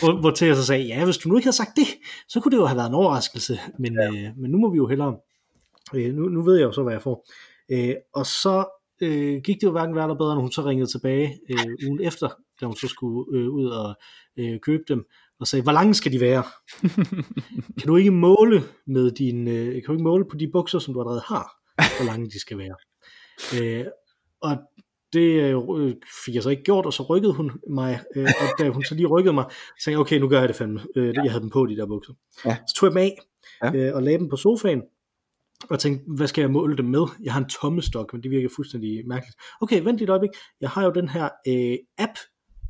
[0.00, 1.86] hvor, hvor til jeg så sagde, ja, hvis du nu ikke havde sagt det,
[2.28, 4.06] så kunne det jo have været en overraskelse, men, ja.
[4.06, 5.16] øh, men nu må vi jo hellere,
[5.94, 7.26] øh, nu, nu ved jeg jo så, hvad jeg får.
[7.70, 8.64] Øh, og så
[9.02, 12.00] øh, gik det jo hverken værre eller bedre, når hun så ringede tilbage øh, ugen
[12.00, 12.28] efter,
[12.60, 13.94] da hun så skulle øh, ud og
[14.36, 15.04] øh, købe dem,
[15.40, 16.42] og sagde, hvor lange skal de være?
[17.78, 20.94] kan du ikke måle med din, øh, kan du ikke måle på de bukser, som
[20.94, 22.76] du allerede har, hvor lange de skal være?
[23.54, 23.84] Øh,
[24.40, 24.56] og
[25.14, 28.68] det øh, fik jeg så ikke gjort, og så rykkede hun mig, øh, og da
[28.70, 30.80] hun så lige rykkede mig, så sagde jeg, okay, nu gør jeg det fandme.
[30.96, 32.12] Øh, jeg havde dem på, de der bukser.
[32.44, 32.56] Ja.
[32.68, 33.18] Så tog jeg dem af,
[33.62, 33.74] Ja.
[33.74, 34.82] øh, og lagde dem på sofaen,
[35.70, 37.06] og tænkte, hvad skal jeg måle dem med?
[37.22, 39.36] Jeg har en tommestok, men det virker fuldstændig mærkeligt.
[39.60, 40.30] Okay, vent lige et øjeblik.
[40.60, 42.12] Jeg har jo den her øh, app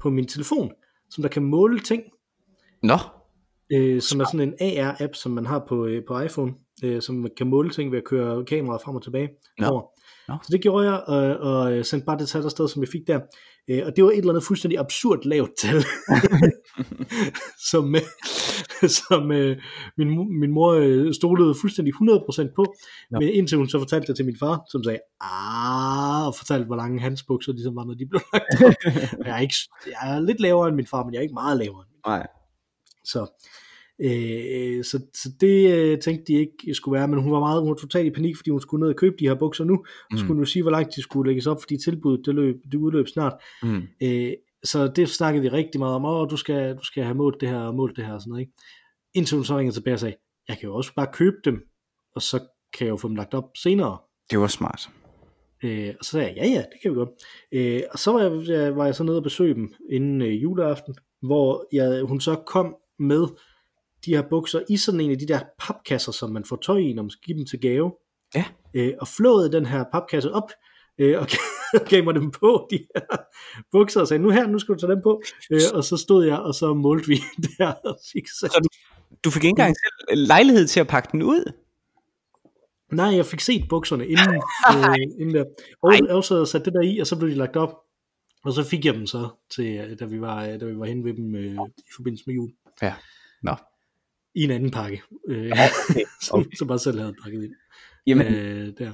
[0.00, 0.72] på min telefon,
[1.10, 2.02] som der kan måle ting,
[2.82, 2.96] Nå,
[3.72, 6.52] øh, som er sådan en AR-app, som man har på, øh, på iPhone,
[6.84, 9.66] øh, som kan måle ting ved at køre kameraet frem og tilbage Nå.
[9.66, 9.82] over.
[10.28, 10.34] Nå.
[10.42, 13.06] Så det gjorde jeg, og, og øh, sendte bare det tal afsted, som jeg fik
[13.06, 13.20] der.
[13.70, 15.84] Øh, og det var et eller andet fuldstændig absurd lavt tal,
[17.70, 18.02] som, øh,
[18.88, 19.56] som øh,
[19.96, 22.74] min, min mor øh, stolede fuldstændig 100% på,
[23.10, 23.20] Nå.
[23.20, 26.76] men indtil hun så fortalte det til min far, som sagde, ah, og fortalte, hvor
[26.76, 28.74] lange hans bukser ligesom var, når de blev lagt op.
[29.26, 29.54] Jeg, er ikke,
[29.86, 32.00] jeg er lidt lavere end min far, men jeg er ikke meget lavere end min
[32.06, 32.26] nej.
[33.04, 33.44] så,
[34.00, 37.68] øh, så, så det øh, tænkte de ikke skulle være, men hun var meget, hun
[37.70, 40.16] var totalt i panik, fordi hun skulle ned og købe de her bukser nu, mm.
[40.16, 42.74] skulle hun jo sige, hvor langt de skulle lægges op, fordi tilbuddet, det, løb, det
[42.74, 43.32] udløb snart.
[43.62, 43.82] Mm.
[44.02, 44.32] Øh,
[44.64, 47.48] så det snakkede vi rigtig meget om, åh, du skal, du skal have målt det
[47.48, 48.52] her og målt det her og sådan noget, ikke?
[49.14, 50.16] Indtil hun så ringede tilbage og sagde,
[50.48, 51.62] jeg kan jo også bare købe dem,
[52.14, 52.38] og så
[52.78, 53.98] kan jeg jo få dem lagt op senere.
[54.30, 54.90] Det var smart.
[55.64, 57.10] Øh, og så sagde jeg, ja ja, det kan vi godt.
[57.52, 60.42] Øh, og så var jeg, jeg, var jeg så nede og besøge dem inden øh,
[60.42, 63.26] juleaften, hvor jeg, hun så kom med
[64.06, 66.92] de her bukser i sådan en af de der papkasser, som man får tøj i,
[66.92, 67.92] når man skal give dem til gave.
[68.34, 68.44] Ja.
[68.74, 70.50] Øh, og flåede den her papkasse op,
[70.98, 71.26] øh, og
[71.88, 73.16] gav mig dem på, de her
[73.72, 75.22] bukser, og sagde, nu her, nu skal du tage dem på.
[75.50, 77.20] Øh, og så stod jeg, og så målte vi
[77.58, 78.68] der, og fik så Så du,
[79.24, 81.52] du fik ikke engang selv lejlighed til at pakke den ud?
[82.92, 84.34] Nej, jeg fik set bukserne inden,
[84.74, 85.44] øh, inden der.
[85.82, 87.74] Og jeg også sat det der i, og så blev de lagt op.
[88.44, 91.04] Og så fik jeg dem så, til, øh, da, vi var, da vi var hen
[91.04, 92.50] ved dem øh, i forbindelse med jul.
[92.82, 92.94] Ja.
[93.42, 93.54] Nå.
[94.34, 95.50] I en anden pakke, øh,
[95.90, 96.04] Okay.
[96.22, 97.54] som, som bare selv havde pakket ind.
[98.06, 98.92] Jamen, Øh, der.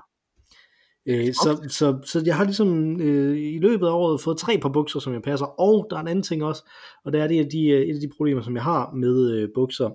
[1.07, 4.69] Øh, så, så, så jeg har ligesom øh, i løbet af året fået tre par
[4.69, 6.63] bukser, som jeg passer, og der er en anden ting også,
[7.05, 9.31] og det er det, at de, øh, et af de problemer, som jeg har med
[9.33, 9.91] øh, bukser,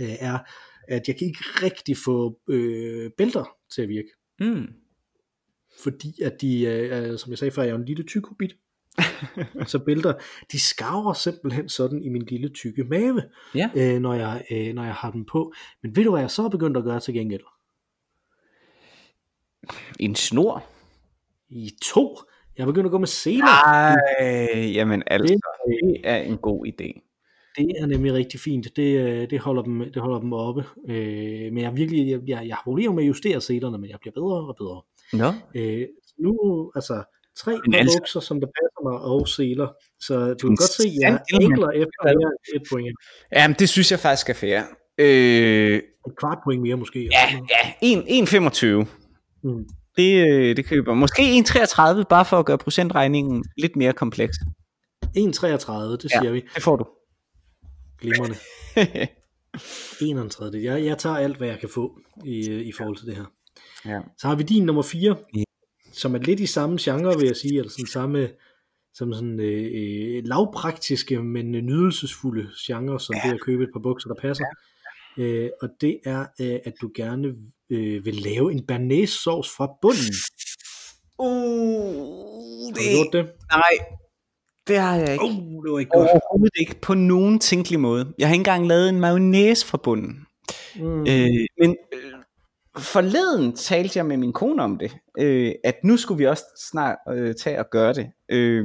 [0.00, 0.38] øh, er,
[0.88, 4.08] at jeg kan ikke rigtig få øh, bælter til at virke.
[4.40, 4.66] mm.
[5.82, 8.56] fordi at de, øh, som jeg sagde før, jeg er en lille tyk hobbit.
[9.66, 10.12] Så bælter,
[10.52, 13.22] de skarver simpelthen sådan i min lille tykke mave,
[13.54, 13.70] Ja.
[13.76, 15.52] øh, når, jeg, øh, når jeg har dem på.
[15.82, 17.42] Men ved du, hvad jeg så er begyndt at gøre til gengæld?
[20.00, 20.64] En snor?
[21.50, 22.18] I to.
[22.56, 23.44] Jeg er begyndt at gå med seler.
[23.66, 23.96] Ej,
[24.74, 25.34] jamen altså,
[25.66, 27.08] Det- er en god idé.
[27.56, 28.76] Det er nemlig rigtig fint.
[28.76, 30.64] Det, øh, det, holder, dem, det holder dem oppe.
[30.88, 33.98] Øh, men jeg, virkelig, jeg, jeg, jeg har problemer med at justere selerne, men jeg
[34.00, 34.82] bliver bedre og bedre.
[35.12, 35.86] Nå, Øh,
[36.18, 37.04] nu, altså,
[37.38, 39.68] tre Men altså- bukser, som der passer mig, og seler.
[40.00, 42.12] Så du kan godt se, at jeg ægler efter mere
[42.54, 42.96] end et point.
[43.32, 44.60] jamen det synes jeg faktisk er fair.
[44.98, 47.08] Øh, Et kvart point mere måske.
[47.12, 48.86] ja, ja, 1, 1,25.
[49.44, 49.64] Mm.
[49.96, 50.94] Det, øh, det køber.
[50.94, 54.36] Måske 1,33, bare for at gøre procentregningen lidt mere kompleks.
[55.16, 56.20] 1,33, det Ja.
[56.20, 56.42] siger vi.
[56.54, 56.84] Det får du.
[58.00, 58.36] Glimrende.
[60.02, 60.62] 31.
[60.64, 63.24] Jeg, jeg tager alt, hvad jeg kan få i, øh, i forhold til det her.
[63.84, 64.00] ja.
[64.18, 65.42] Så har vi din nummer 4, Ja.
[65.92, 68.28] Som er lidt i samme genre, vil jeg sige, eller sådan samme
[68.94, 73.28] som sådan øh, øh, lavpraktiske, men nydelsesfulde genre, som ja.
[73.28, 74.44] det at købe et par bukser, der passer.
[75.18, 75.22] Ja.
[75.22, 77.28] Øh, og det er, øh, at du gerne
[77.70, 80.14] øh, vil lave en banæs sauce fra bunden.
[81.18, 83.32] Uh, Har du gjort det?
[83.50, 83.86] Nej,
[84.66, 85.24] det har jeg ikke.
[85.24, 86.08] Uh, det var ikke godt.
[86.08, 88.12] Overhovedet ikke på nogen tænkelig måde.
[88.18, 90.26] Jeg har ikke engang lavet en mayonnaise fra bunden.
[90.76, 91.00] Mm.
[91.00, 92.11] Øh, men øh,
[92.78, 96.98] forleden talte jeg med min kone om det, øh, at nu skulle vi også snart
[97.12, 98.10] øh, tage og gøre det.
[98.28, 98.64] Øh,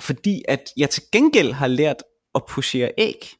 [0.00, 2.02] fordi at jeg til gengæld har lært
[2.34, 3.30] at pushere æg.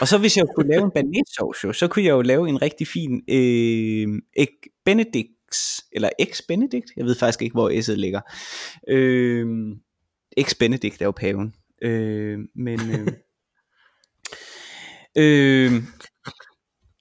[0.00, 2.62] Og så hvis jeg kunne lave en banæssauce, jo, så kunne jeg jo lave en
[2.62, 4.48] rigtig fin øh, æg
[4.84, 8.20] benedicts, eller ex benedict, jeg ved faktisk ikke, hvor s'et ligger.
[8.88, 9.46] Øh,
[10.36, 11.54] ex benedict er jo paven.
[11.82, 12.80] Øh, men...
[12.90, 13.08] Øh,
[15.24, 15.72] øh,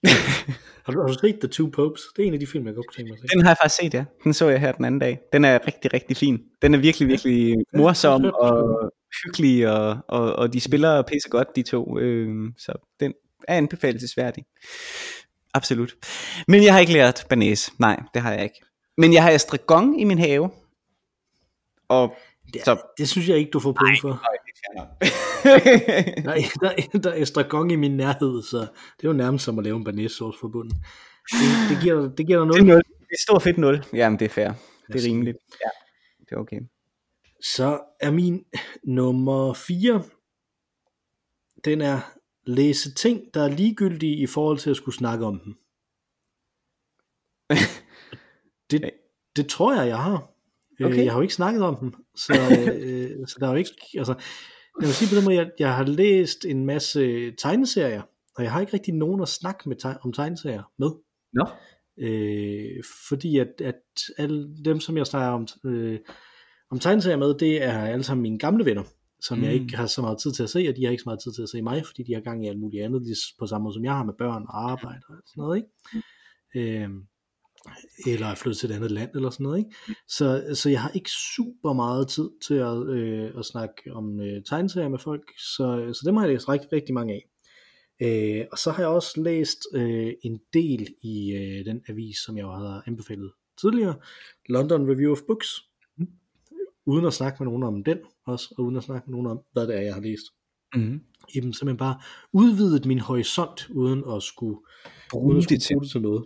[0.85, 2.01] Har du, har du set The Two Popes?
[2.15, 3.35] Det er en af de film, jeg godt kunne tænke mig at se.
[3.37, 4.05] Den har jeg faktisk set, ja.
[4.23, 5.19] Den så jeg her den anden dag.
[5.33, 6.41] Den er rigtig, rigtig fin.
[6.61, 8.91] Den er virkelig, virkelig morsom og
[9.23, 11.99] hyggelig, og, og, og de spiller pisse godt, de to.
[11.99, 13.13] Øh, så den
[13.47, 14.43] er anbefalesværdig.
[15.53, 15.93] Absolut.
[16.47, 17.71] Men jeg har ikke lært banæs.
[17.79, 18.61] Nej, det har jeg ikke.
[18.97, 20.49] Men jeg har estragon i min have.
[21.89, 22.15] Og
[22.53, 24.07] Det, så, det synes jeg ikke, du får point for.
[24.09, 24.85] nej, det er
[26.25, 28.57] Der er, der, er, der er estragon i min nærhed, så
[28.97, 30.85] det er jo nærmest som at lave en banæssauce for bunden.
[31.31, 32.65] Det, det, giver, det giver dig Det er noget.
[32.65, 32.83] 0.
[32.99, 33.85] Det er stor fedt 0.
[33.93, 34.51] Jamen, det er fair.
[34.87, 35.37] Det er rimeligt.
[35.65, 35.69] Ja,
[36.19, 36.61] det er okay.
[37.41, 38.45] Så er min
[38.83, 40.03] nummer 4,
[41.65, 41.99] den er
[42.45, 45.57] læse ting, der er ligegyldige i forhold til at skulle snakke om dem.
[48.71, 48.91] Det,
[49.35, 50.15] det tror jeg, jeg har.
[50.73, 50.85] Okay.
[50.85, 51.03] Okay.
[51.03, 52.33] Jeg har jo ikke snakket om dem, så,
[52.79, 54.13] øh, så der er jo ikke, altså,
[54.81, 58.01] jeg vil sige på den måde, jeg, jeg har læst en masse tegneserier,
[58.35, 60.89] og jeg har ikke rigtig nogen at snakke med teg- om tegneserier med.
[61.33, 61.45] Nå.
[61.99, 63.81] Øh, fordi at, at
[64.17, 65.99] alle dem, som jeg snakker om, øh,
[66.71, 68.83] om tegneserier med, det er alle sammen mine gamle venner,
[69.21, 69.43] som mm.
[69.43, 69.61] jeg Mm.
[69.61, 71.33] ikke har så meget tid til at se, og de har ikke så meget tid
[71.33, 73.63] til at se mig, fordi de har gang i alt muligt andet, lige på samme
[73.63, 76.83] måde som jeg har med børn og arbejde og sådan noget, ikke?
[76.83, 76.89] Øh,
[78.07, 79.75] eller er flyttet til et andet land eller sådan noget, ikke?
[80.07, 84.43] Så, så jeg har ikke super meget tid til at, øh, at snakke om øh,
[84.43, 87.29] tegneserier med folk, så, så dem har jeg læst rigtig, rigtig mange af.
[88.01, 92.37] Øh, og så har jeg også læst øh, en del i øh, den avis, som
[92.37, 93.95] jeg har anbefalet tidligere,
[94.49, 95.61] London Review of Books,
[96.85, 99.39] uden at snakke med nogen om den også, og uden at snakke med nogen om,
[99.53, 100.25] hvad det er, jeg har læst.
[100.75, 101.01] Mm-hmm.
[101.35, 101.99] Jamen simpelthen bare
[102.33, 104.57] udvidet min horisont, uden at skulle
[105.13, 106.25] uden at skulle bruge det til noget.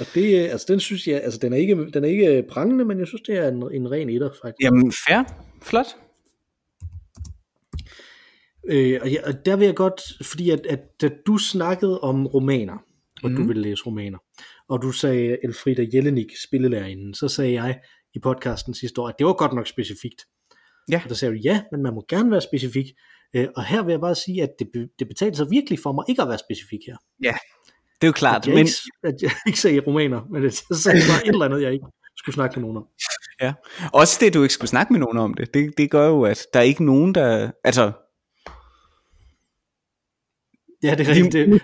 [0.00, 2.84] Og det, øh, altså den synes jeg, altså den er ikke, den er ikke prangende,
[2.84, 4.64] men jeg synes det er en, en ren etter faktisk.
[4.64, 5.22] Jamen, fair.
[5.62, 5.86] Flot.
[8.68, 12.26] Øh, og, jeg, og der vil jeg godt, fordi at, at da du snakkede om
[12.26, 12.78] romaner,
[13.22, 13.36] og mm.
[13.36, 13.48] du Mhm.
[13.48, 14.18] ville læse romaner,
[14.68, 17.80] og du sagde Elfrida Jelinek, spillelærerinden, så sagde jeg
[18.14, 20.22] i podcasten sidste år, at det var godt nok specifikt.
[20.90, 21.00] Ja.
[21.04, 22.86] Og der sagde du, ja, men man må gerne være specifik.
[23.36, 26.04] Øh, og her vil jeg bare sige, at det, det betaler sig virkelig for mig
[26.08, 26.96] ikke at være specifik her.
[28.00, 28.42] Det er jo klart.
[28.42, 31.44] At jeg, Men, ikke, at jeg ikke sagde romaner, men jeg sagde bare et eller
[31.44, 31.86] andet, jeg ikke
[32.16, 32.86] skulle snakke med nogen om.
[33.40, 33.52] ja.
[33.92, 35.54] Også det, du ikke skulle snakke med nogen om det.
[35.54, 37.50] Det, det gør jo, at der er ikke nogen, der...
[37.64, 37.92] Altså,
[40.82, 41.32] Ja, det er rigtigt.
[41.32, 41.62] Det.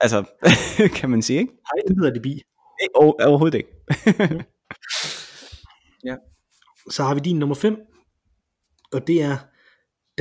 [0.00, 0.24] Altså,
[1.00, 1.52] kan man sige, ikke?
[1.64, 2.42] har intet af det bi.
[2.94, 3.70] Over- Overhovedet ikke.
[6.90, 7.76] Så har vi din nummer 5,
[8.92, 9.36] og det er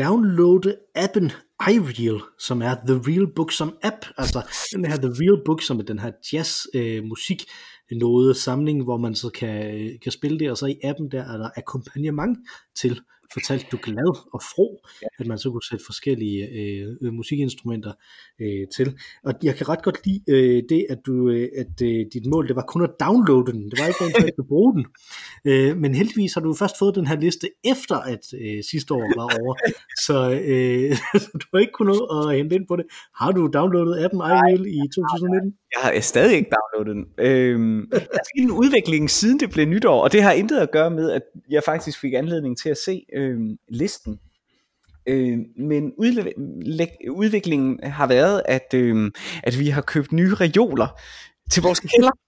[0.03, 1.31] downloade appen
[1.69, 4.41] iReal, som er The Real Book som app, altså
[4.73, 7.43] den her The Real Book, som er den her jazz øh, musik
[7.91, 11.33] noget samling, hvor man så kan, øh, kan spille det, og så i appen der
[11.33, 12.37] er der akkompagnement
[12.75, 13.01] til,
[13.33, 15.07] fortalt du glad og fro, ja.
[15.19, 17.93] at man så kunne sætte forskellige øh, øh, musikinstrumenter
[18.41, 18.97] øh, til.
[19.23, 22.47] Og jeg kan ret godt lide øh, det, at, du, øh, at øh, dit mål
[22.47, 24.85] det var kun at downloade den, det var ikke rent at bruge den.
[25.45, 29.07] Øh, men heldigvis har du først fået den her liste efter, at øh, sidste år
[29.19, 29.53] var over,
[30.07, 30.17] så
[30.49, 30.91] øh,
[31.41, 32.85] du har ikke kunnet nå at hente ind på det.
[33.15, 35.53] Har du downloadet appen iReal i 2019?
[35.75, 37.25] Jeg har stadig ikke downloadet den.
[37.25, 40.71] Øhm, der er sket en udvikling siden det blev nytår, og det har intet at
[40.71, 44.19] gøre med, at jeg faktisk fik anledning til at se øhm, listen.
[45.05, 45.93] Øh, men
[47.09, 49.11] udviklingen har været, at, øhm,
[49.43, 50.99] at vi har købt nye reoler
[51.51, 52.11] til vores kælder.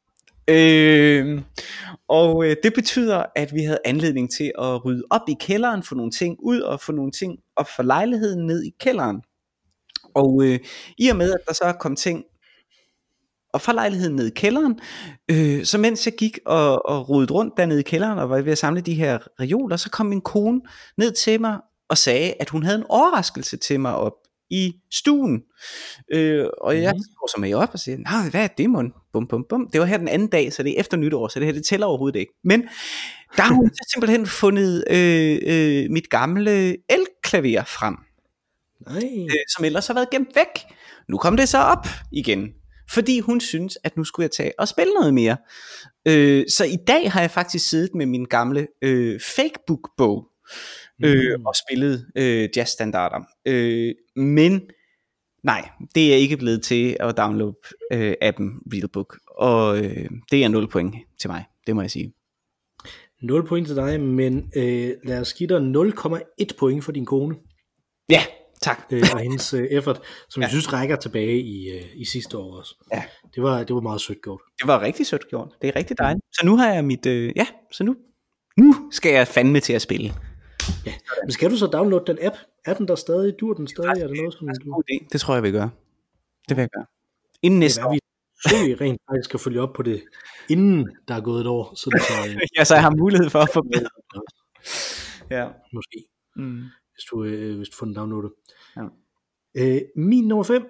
[0.47, 1.41] Øh,
[2.08, 5.95] og øh, det betyder, at vi havde anledning til at rydde op i kælderen, få
[5.95, 9.21] nogle ting ud og få nogle ting op for lejligheden ned i kælderen.
[10.13, 10.60] Og øh,
[10.97, 12.23] i og med, at der så er kommet ting
[13.54, 14.80] og fra lejligheden ned i kælderen,
[15.32, 18.52] øh, så mens jeg gik og, og rodede rundt dernede i kælderen og var ved
[18.52, 20.62] at samle de her reoler, så kom min kone
[20.98, 21.58] ned til mig
[21.89, 24.13] og sagde, at hun havde en overraskelse til mig op
[24.50, 25.42] i stuen.
[26.13, 27.04] Øh, og jeg Mhm.
[27.20, 28.94] går så med op og siger, nej, hvad er det, mon?
[29.13, 29.70] Bum, bum, bum.
[29.74, 31.66] Det var her den anden dag, så det er efter nytår, så det her, det
[31.66, 32.34] tæller overhovedet ikke.
[32.43, 32.62] Men
[33.38, 37.95] der har hun så simpelthen fundet øh, øh, mit gamle elklaver frem
[38.88, 39.04] Nej.
[39.26, 40.74] øh, som ellers har været gemt væk.
[41.10, 42.49] Nu kom det så op igen,
[42.91, 45.38] fordi hun synes, at nu skulle jeg tage og spille noget mere.
[46.07, 50.27] Øh, så i dag har jeg faktisk siddet med min gamle øh, fakebook-bog
[51.05, 51.45] øh, Mm.
[51.45, 53.19] og spillet øh, jazzstandarder.
[53.47, 54.61] Øh, men
[55.43, 57.55] nej, det er ikke blevet til at downloade
[57.93, 62.13] øh, appen Realbook, og øh, det er 0 point til mig, det må jeg sige.
[63.21, 65.57] 0 point til dig, men øh, lad os give dig
[66.41, 67.36] 0,1 point for din kone
[68.09, 68.23] Ja,
[68.64, 68.80] tak.
[68.91, 70.43] øh, og hendes øh, effort, som ja.
[70.43, 70.47] Ja.
[70.47, 72.76] jeg synes rækker tilbage i, øh, i sidste år også.
[72.93, 73.03] Ja.
[73.36, 74.41] Det var, det var meget sødt gjort.
[74.59, 75.49] Det var rigtig sødt gjort.
[75.61, 76.26] Det er rigtig dejligt.
[76.32, 77.95] Så nu har jeg mit, øh, ja, så nu,
[78.57, 80.14] nu skal jeg fandme til at spille.
[81.24, 82.36] Men skal du så downloade den app?
[82.66, 83.34] Er den der stadig?
[83.39, 83.89] Dur den stadig?
[84.03, 84.72] Er det noget, som Det er en du...
[84.74, 85.07] god idé.
[85.11, 85.70] Det tror jeg, vil gøre.
[86.49, 86.86] Det vil jeg gøre.
[87.41, 87.91] Inden Det næste er, år.
[87.93, 87.99] vi
[88.45, 90.03] så vi rent faktisk kan følge op på det,
[90.49, 91.74] inden der er gået et år.
[91.76, 93.89] Så, det, så, øh, ja, så jeg har mulighed for at forbedre.
[95.38, 95.47] ja.
[95.74, 96.03] Måske,
[96.36, 96.61] Mm.
[96.93, 98.32] hvis du, øh, hvis du får den downloadet.
[98.78, 98.84] Ja.
[99.57, 100.63] Øh, min nummer 5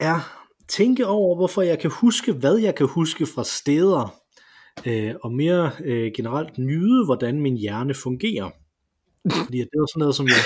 [0.00, 4.14] er tænke over, hvorfor jeg kan huske, hvad jeg kan huske fra steder,
[4.86, 8.50] øh, og mere øh, generelt nyde, hvordan min hjerne fungerer.
[9.44, 10.44] Fordi det var sådan noget, som jeg,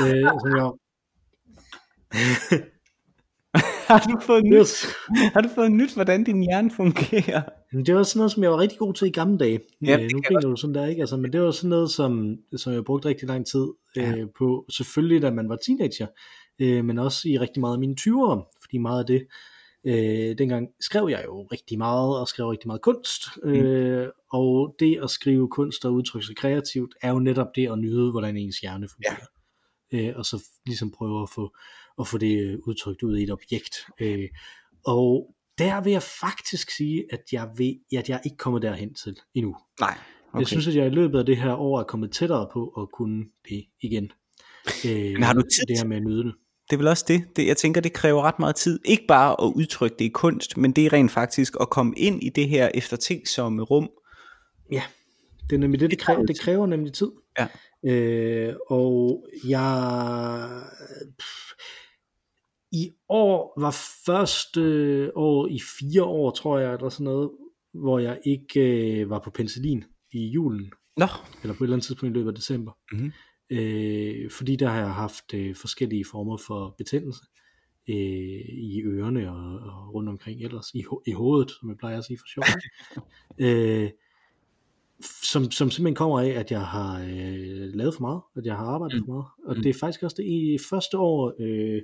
[0.00, 0.72] øh, som jeg
[3.88, 4.86] har, du fået nyt,
[5.32, 7.42] har du fået nyt, hvordan din hjerne fungerer?
[7.72, 9.60] Men det var sådan noget, som jeg var rigtig god til i gamle dage.
[9.86, 11.00] Ja, øh, nu kan griner du sådan der, ikke?
[11.00, 13.66] Altså, men det var sådan noget, som, som jeg brugte rigtig lang tid
[13.98, 14.24] øh, Ja.
[14.38, 14.66] på.
[14.70, 16.06] Selvfølgelig, da man var teenager,
[16.58, 19.26] øh, men også i rigtig meget af mine 20'ere, fordi meget af det,
[19.84, 23.22] øh, dengang skrev jeg jo rigtig meget, og skrev rigtig meget kunst.
[23.44, 27.78] Øh, og det at skrive kunst og udtrykke sig kreativt, er jo netop det at
[27.78, 29.26] nyde, hvordan ens hjerne fungerer.
[29.92, 31.54] Øh, og så ligesom prøve at få,
[32.00, 33.74] at få det øh, udtrykt ud i et objekt.
[34.00, 34.28] Øh,
[34.86, 39.16] og der vil jeg faktisk sige, at jeg, ved, at jeg ikke kommer derhen til
[39.34, 39.56] endnu.
[39.80, 39.98] Nej.
[40.32, 40.40] Okay.
[40.40, 42.88] Jeg synes, at jeg i løbet af det her år er kommet tættere på at
[42.92, 44.12] kunne det igen.
[44.86, 46.34] Øh, Men har du tid Det her med at nyde det.
[46.70, 47.24] det er vel også det.
[47.36, 47.46] det.
[47.46, 48.80] Jeg tænker, det kræver ret meget tid.
[48.84, 52.22] Ikke bare at udtrykke det i kunst, men det er rent faktisk at komme ind
[52.22, 53.90] i det her eftertænksomme rum.
[54.72, 54.82] Ja,
[55.50, 57.10] det er nemlig det, det, Det kræver det kræver nemlig tid.
[57.38, 57.46] Ja.
[57.90, 60.48] Øh, og jeg...
[61.18, 61.52] Pff,
[62.72, 64.62] I år var første
[65.16, 67.30] år i fire år, tror jeg, eller sådan noget,
[67.74, 68.60] hvor jeg ikke
[69.00, 71.06] øh, var på penicillin i julen, Nå.
[71.42, 72.72] eller på et eller andet tidspunkt i løbet af december.
[72.92, 73.12] Mhm.
[73.50, 77.22] Øh, fordi der har jeg haft øh, forskellige former for betændelse
[77.88, 81.98] øh, i ørerne og, og rundt omkring ellers, i, ho- i hovedet, som jeg plejer
[81.98, 82.44] at sige for sjov.
[83.46, 83.90] øh,
[85.22, 88.64] som, som simpelthen kommer af, at jeg har øh, lavet for meget, at jeg har
[88.66, 89.04] arbejdet Mm.
[89.06, 89.26] for meget.
[89.46, 89.62] Og Mm.
[89.62, 91.82] det er faktisk også det i første år, øh,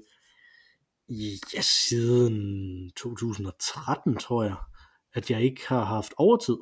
[1.55, 4.57] ja, siden 2013, tror jeg,
[5.15, 6.57] at jeg ikke har haft overtid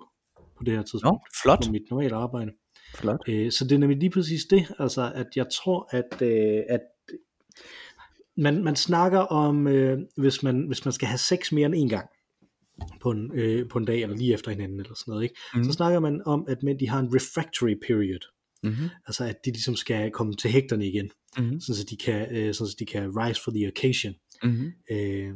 [0.59, 1.65] på det her tidspunkt Nå, flot.
[1.67, 2.51] på mit normale arbejde.
[2.95, 3.21] flot.
[3.29, 6.81] Øh, så det er nemlig lige præcis det, altså at jeg tror, at, øh, at
[8.37, 11.89] man, man snakker om, øh, hvis, man, hvis man skal have sex mere end en
[11.89, 12.09] gang
[13.01, 15.35] på en, øh, på en dag, eller lige efter hinanden, eller sådan noget, ikke?
[15.55, 15.59] Mm.
[15.59, 15.65] Mhm.
[15.65, 18.33] så snakker man om, at mænd de har en refractory period,
[18.63, 18.89] Mm-hmm.
[19.07, 21.61] altså at de ligesom skal komme til hægterne igen, Mm-hmm.
[21.61, 24.15] sådan så de kan, øh, sådan så de kan rise for the occasion.
[24.43, 24.73] Mm-hmm.
[24.91, 25.35] Øh,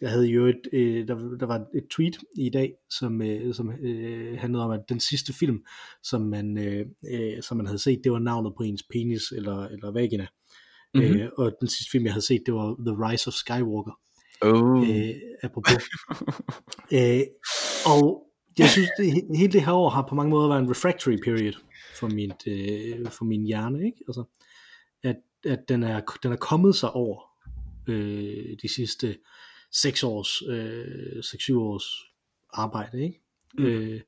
[0.00, 3.70] jeg havde jo et, øh, der, der var et tweet i dag, som, øh, som
[3.70, 5.64] øh, handlede om, at den sidste film,
[6.02, 9.66] som man, øh, øh, som man havde set, det var navnet på ens penis eller,
[9.66, 10.26] eller vagina.
[10.94, 11.04] Mhm.
[11.04, 11.20] Mm-hmm.
[11.20, 13.98] Øh, og den sidste film, jeg havde set, det var The Rise of Skywalker,
[14.40, 14.88] Oh.
[14.90, 15.84] øh, apropos.
[16.92, 17.20] øh,
[17.86, 18.22] og
[18.58, 21.52] jeg synes, det, hele det her år har på mange måder været en refractory period
[21.98, 23.98] for, mit, øh, for min hjerne, ikke?
[24.08, 24.24] Altså,
[25.02, 27.20] at, at den, er, den er kommet sig over
[27.88, 29.16] øh, de sidste
[29.72, 31.84] 6 års, øh, 6-7 års
[32.52, 33.20] arbejde, ikke?
[33.58, 33.64] Mm.
[33.64, 34.00] Øh,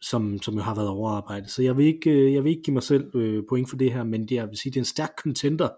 [0.00, 1.48] som, som jo har været overarbejde.
[1.48, 3.92] Så jeg vil ikke, øh, jeg vil ikke give mig selv øh, point for det
[3.92, 5.68] her, men det, jeg vil sige, det er en stærk contender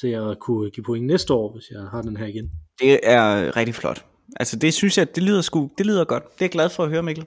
[0.00, 2.50] til at kunne give point næste år, hvis jeg har den her igen.
[2.80, 4.04] Det er rigtig flot.
[4.36, 6.22] Altså det synes jeg, det lyder sgu, det lyder godt.
[6.24, 7.26] Det er jeg glad for at høre, Mikkel.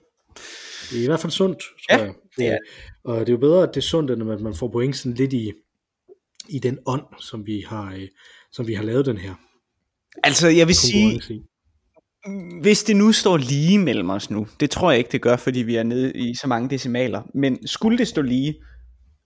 [0.92, 2.14] Det er i hvert fald sundt, tror Ja, jeg.
[2.38, 2.58] det er Øh,
[3.04, 5.14] Og det er jo bedre, at det er sundt, end at man får point sådan
[5.16, 5.52] lidt i,
[6.50, 8.08] i den ånd, som vi har, øh,
[8.54, 9.34] som vi har lavet den her
[10.24, 11.22] Altså jeg vil sige,
[12.62, 15.60] hvis det nu står lige mellem os nu, det tror jeg ikke det gør, fordi
[15.60, 18.56] vi er nede i så mange decimaler, men skulle det stå lige,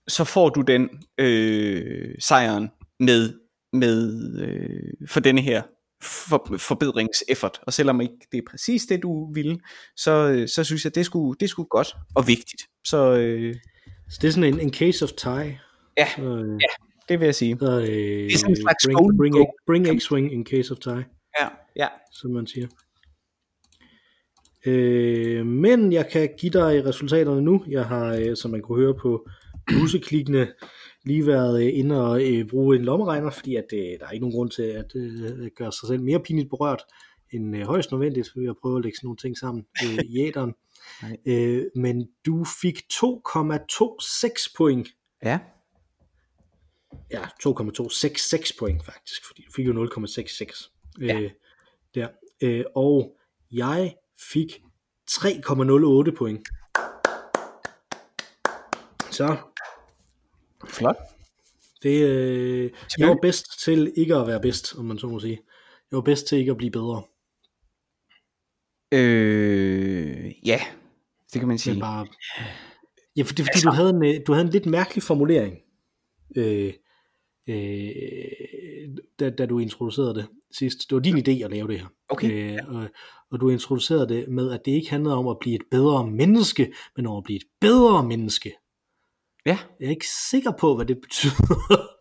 [0.08, 2.70] så får du den øh, sejren
[3.00, 3.34] med,
[3.74, 5.62] med øh, for denne her
[6.04, 9.60] for, forbedringseffort, og selvom ikke det er præcis det du ville,
[9.96, 12.62] så, øh, så synes jeg det skulle, det skulle godt og vigtigt.
[12.86, 13.56] Så øh,
[14.10, 15.60] Så det er sådan en, en case of tie.
[15.98, 16.84] Ja, Så, øh, ja.
[17.10, 17.58] Det vil jeg sige.
[17.60, 19.46] så, øh, Det er sådan en slags bring, bring, goal.
[19.68, 21.06] bring X-Wing in case of tie,
[21.42, 21.88] Ja, ja.
[22.12, 22.68] som man siger.
[24.66, 27.64] Øh, men jeg kan give dig resultaterne nu.
[27.68, 29.28] Jeg har, øh, som man kunne høre på
[29.72, 30.48] museklikkene,
[31.06, 34.24] lige været øh, inde og øh, bruge en lommeregner, fordi at, øh, der er ikke
[34.26, 36.82] nogen grund til at øh, gøre sig selv mere pinligt berørt
[37.34, 40.20] end øh, højst nødvendigt ved at prøve at lægge sådan nogle ting sammen øh, i
[40.28, 40.54] æderen.
[41.02, 41.18] Nej.
[41.28, 44.88] øh, men du fik 2,26 point.
[45.24, 45.40] Ja.
[47.12, 50.72] Ja, 2,266 point faktisk, fordi du fik jo 0,66
[51.02, 51.20] Ja.
[51.20, 51.32] øh,
[51.96, 52.08] der.
[52.42, 53.18] Øh, og
[53.52, 53.96] jeg
[54.32, 54.62] fik
[55.12, 56.48] 3,08 point.
[59.12, 59.38] Så
[60.68, 60.96] Flot.
[61.84, 65.40] det, øh, jeg var bedst til ikke at være bedst, om man så må sige.
[65.92, 67.04] Jeg var bedst til ikke at blive bedre,
[68.92, 70.62] Øh, ja,
[71.34, 71.74] det kan man sige.
[71.74, 72.08] men bare...
[73.18, 75.58] Ja, for det er fordi, du havde, en, øh, du havde en lidt mærkelig formulering.
[76.36, 76.74] Øh,
[77.50, 80.90] øh, da, da du introducerede det sidst.
[80.90, 81.88] Det var din idé at lave det her.
[82.10, 82.54] Okay.
[82.54, 82.88] Øh, og,
[83.32, 86.74] og du introducerede det med, at det ikke handlede om at blive et bedre menneske,
[86.96, 88.54] men om at blive et bedre menneske.
[89.46, 89.58] Ja.
[89.80, 91.98] Jeg er ikke sikker på, hvad det betyder.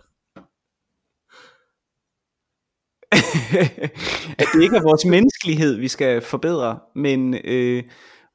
[4.40, 7.84] at det ikke er vores menneskelighed, vi skal forbedre, men øh,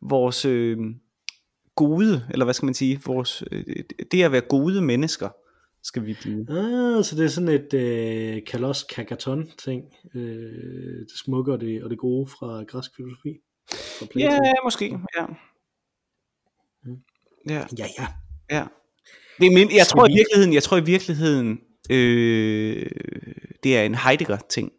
[0.01, 0.77] vores øh,
[1.75, 3.65] gode, eller hvad skal man sige, vores, øh,
[4.11, 5.29] det at være gode mennesker,
[5.83, 6.39] skal vi blive.
[6.49, 9.83] Ah, så det er sådan et øh, kalos kagaton ting.
[10.15, 13.29] Øh, det smukke og det, og det gode fra græsk filosofi.
[13.69, 14.07] Fra.
[14.19, 14.85] Ja, måske,
[15.17, 15.25] ja.
[16.85, 16.97] Mm.
[17.49, 18.07] Ja, ja, ja.
[18.51, 18.65] ja.
[19.39, 21.59] Det er min, jeg Skal tror i vi- virkeligheden, jeg tror i virkeligheden,
[21.91, 22.85] øh,
[23.63, 24.71] det er en Heidegger-ting.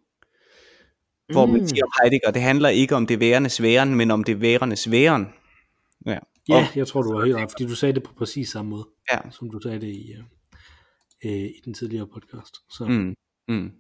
[1.33, 1.67] Hvor man Mm.
[1.67, 5.27] siger om Heidegger, det handler ikke om det værendes væren, men om det værendes væren.
[6.07, 8.71] Ja, Ja, jeg tror, du har helt ret, fordi du sagde det på præcis samme
[8.71, 9.19] måde, ja.
[9.31, 10.23] som du sagde det i, øh,
[11.25, 12.55] øh, i den tidligere podcast.
[12.71, 13.15] Så, Mm,
[13.49, 13.73] mm.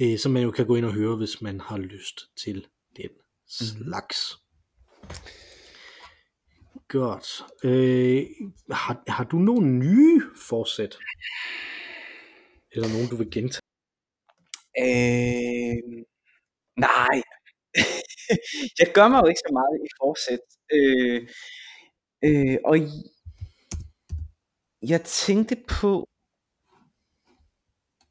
[0.00, 3.10] øh, som man jo kan gå ind og høre, hvis man har lyst til den
[3.48, 4.36] slags.
[6.88, 7.42] Godt.
[7.64, 8.26] Øh,
[8.70, 10.98] har, har du nogle nye forsæt?
[12.72, 13.62] Eller nogen, du vil gentage?
[14.84, 16.04] Øh,
[16.76, 17.16] nej.
[18.80, 20.44] jeg gør mig jo ikke så meget i forsæt.
[20.76, 21.20] Øh,
[22.26, 22.74] øh, og
[24.82, 26.08] jeg tænkte på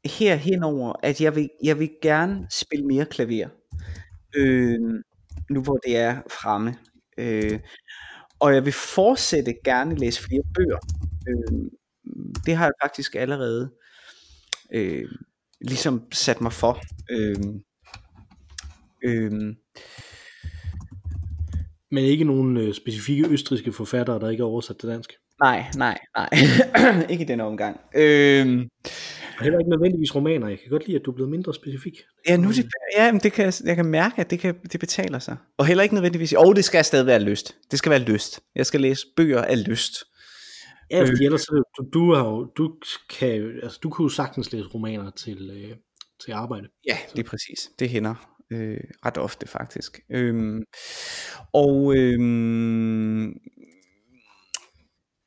[0.06, 3.50] her henover, at jeg vil, jeg vil gerne spille mere klaver.
[4.36, 4.80] Øh,
[5.50, 6.76] nu hvor det er fremme.
[7.18, 7.60] Øh,
[8.40, 10.80] og jeg vil fortsætte gerne læse flere bøger.
[11.28, 11.70] Øh,
[12.46, 13.74] det har jeg faktisk allerede
[14.74, 15.06] øh,
[15.62, 16.82] ligesom sat mig for.
[17.12, 17.36] Øh,
[19.04, 19.56] øh,
[21.92, 25.98] Men ikke nogen øh, specifikke østriske forfattere, der ikke er oversat til dansk nej, nej,
[26.18, 26.30] nej.
[27.12, 27.80] ikke i denne omgang.
[27.96, 28.66] Øh,
[29.38, 30.48] Og heller ikke nødvendigvis romaner.
[30.48, 31.94] Jeg kan godt lide, at du er blevet mindre specifik.
[32.28, 32.66] ja, nu er det,
[32.98, 35.38] ja, men det kan, jeg- kan mærke, at det, kan, det betaler sig.
[35.58, 37.56] Og heller ikke nødvendigvis, og det skal stadig være lyst.
[37.72, 38.40] Det skal være lyst.
[38.56, 39.94] Jeg skal læse bøger af lyst.
[40.92, 42.74] Ja, fordi ellers så, du, du, har jo, du,
[43.20, 45.76] kan, altså, du kunne jo sagtens læse romaner til, øh,
[46.26, 46.68] til arbejde.
[46.88, 47.70] Ja, lige præcis.
[47.80, 50.00] Det hænder øh, ret ofte faktisk.
[50.12, 50.64] Øhm,
[51.54, 53.28] og øhm,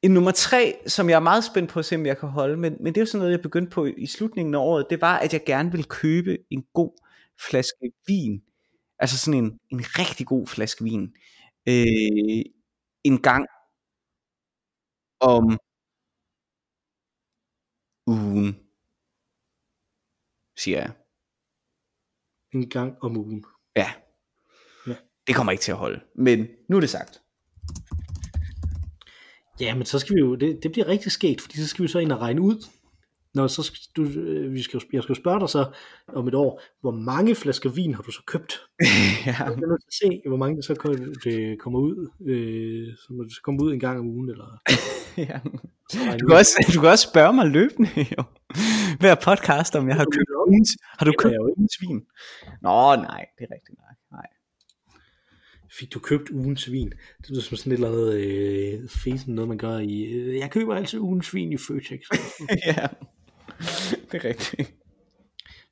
[0.02, 2.56] en nummer tre, som jeg er meget spændt på at se, om jeg kan holde,
[2.56, 5.00] men, men det er jo sådan noget, jeg begyndte på i slutningen af året, det
[5.00, 6.92] var, at jeg gerne ville købe en god
[7.50, 8.42] flaske vin.
[8.98, 11.14] Altså sådan en, en rigtig god flaske vin.
[11.68, 12.44] Øh,
[13.04, 13.46] en gang
[15.20, 15.58] om
[18.06, 18.58] ugen,
[20.56, 20.92] siger jeg.
[22.52, 23.44] En gang om ugen.
[23.76, 23.92] Ja.
[24.86, 24.96] Ja.
[25.26, 26.00] Det kommer ikke til at holde.
[26.14, 27.22] Men nu er det sagt.
[29.60, 31.88] Ja, men så skal vi jo, det, det bliver rigtig skægt, fordi så skal vi
[31.88, 32.64] så ind og regne ud.
[33.34, 35.64] Når så skal du, øh, vi skal, jeg skal spørge dig så
[36.08, 38.52] om et år, hvor mange flasker vin har du så købt?
[39.26, 39.32] ja.
[39.32, 43.40] Til at se, hvor mange det så kommer, det kommer ud, øh, som det så
[43.44, 44.60] kommer ud en gang om ugen, eller
[45.30, 45.38] ja.
[45.90, 48.22] så Du, kan også, du kan også spørge mig løbende, jo.
[49.00, 52.00] Hver podcast, om jeg har købt ugens, har du købt ugens vin?
[52.62, 53.94] Nå, nej, det er rigtigt, nej.
[54.12, 54.39] nej.
[55.78, 56.90] Fik du købt ugens vin?
[57.22, 60.50] Det lyder som sådan et eller andet øh, fesen, noget man gør i, øh, jeg
[60.50, 62.00] køber altid ugens vin i Føtex.
[62.66, 62.86] ja,
[64.12, 64.74] det er rigtigt.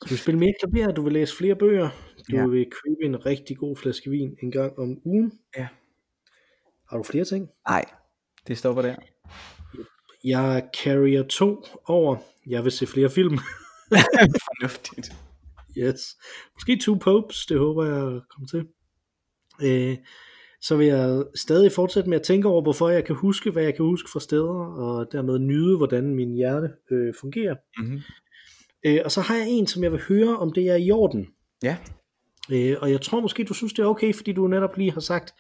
[0.01, 1.89] Så du vil spille mere klaver, du vil læse flere bøger,
[2.31, 2.47] du Ja.
[2.47, 5.33] vil købe en rigtig god flaske vin en gang om ugen.
[5.57, 5.69] Ja.
[6.91, 7.49] Har du flere ting?
[7.69, 7.85] Nej,
[8.47, 8.95] det stopper der.
[10.25, 12.17] Jeg carrier to over.
[12.47, 13.39] Jeg vil se flere film.
[14.49, 15.13] Fornuftigt.
[15.79, 16.17] yes.
[16.55, 18.67] Måske Two Popes, det håber jeg kommer til.
[19.63, 19.97] Øh,
[20.61, 23.75] så vil jeg stadig fortsætte med at tænke over, hvorfor jeg kan huske, hvad jeg
[23.75, 27.55] kan huske fra steder, og dermed nyde, hvordan min hjerte øh, fungerer.
[27.79, 28.01] Mm-hmm.
[28.87, 31.27] Øh, og så har jeg en, som jeg vil høre, om det er i orden.
[31.63, 31.77] Ja.
[32.53, 35.01] Øh, og jeg tror måske, du synes, det er okay, fordi du netop lige har
[35.01, 35.35] sagt,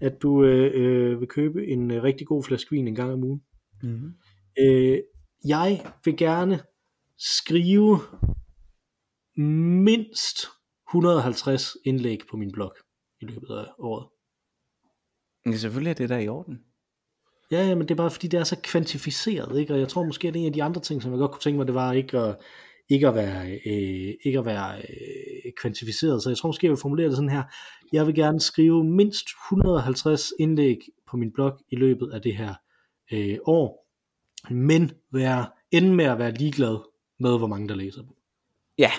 [0.00, 3.24] at du øh, øh, vil købe en øh, rigtig god flaske vin en gang om
[3.24, 3.42] ugen.
[3.82, 4.12] Mm-hmm.
[4.58, 4.98] Øh,
[5.48, 6.60] jeg vil gerne
[7.18, 7.98] skrive
[9.36, 10.46] mindst
[10.90, 12.74] 150 indlæg på min blog
[13.24, 14.06] i løbet af året.
[15.44, 16.58] Men selvfølgelig er det der i orden.
[17.50, 19.74] Ja, ja, men det er bare fordi, det er så kvantificeret, ikke?
[19.74, 21.56] Og jeg tror måske, at en af de andre ting, som jeg godt kunne tænke
[21.56, 22.36] mig, det var ikke at,
[22.88, 26.22] ikke at være, øh, ikke at være øh, kvantificeret.
[26.22, 27.42] Så jeg tror måske, jeg vil formulere det sådan her.
[27.92, 32.54] Jeg vil gerne skrive mindst 150 indlæg på min blog i løbet af det her
[33.12, 33.88] øh, år,
[34.50, 36.78] men være, ende med at være ligeglad
[37.20, 38.10] med, hvor mange der læser dem.
[38.78, 38.90] Ja.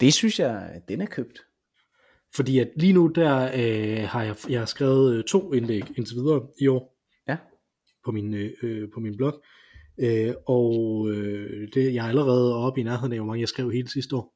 [0.00, 1.38] Det synes jeg, den er købt.
[2.34, 6.16] Fordi at lige nu, der øh, har jeg, jeg har skrevet øh, to indlæg indtil
[6.16, 6.94] videre i år.
[7.28, 7.36] Ja.
[8.04, 9.42] på min, øh, øh, på min blog.
[9.98, 13.70] Øh, og øh, det, jeg er allerede oppe i nærheden af, hvor mange jeg skrev
[13.70, 14.34] hele sidste år.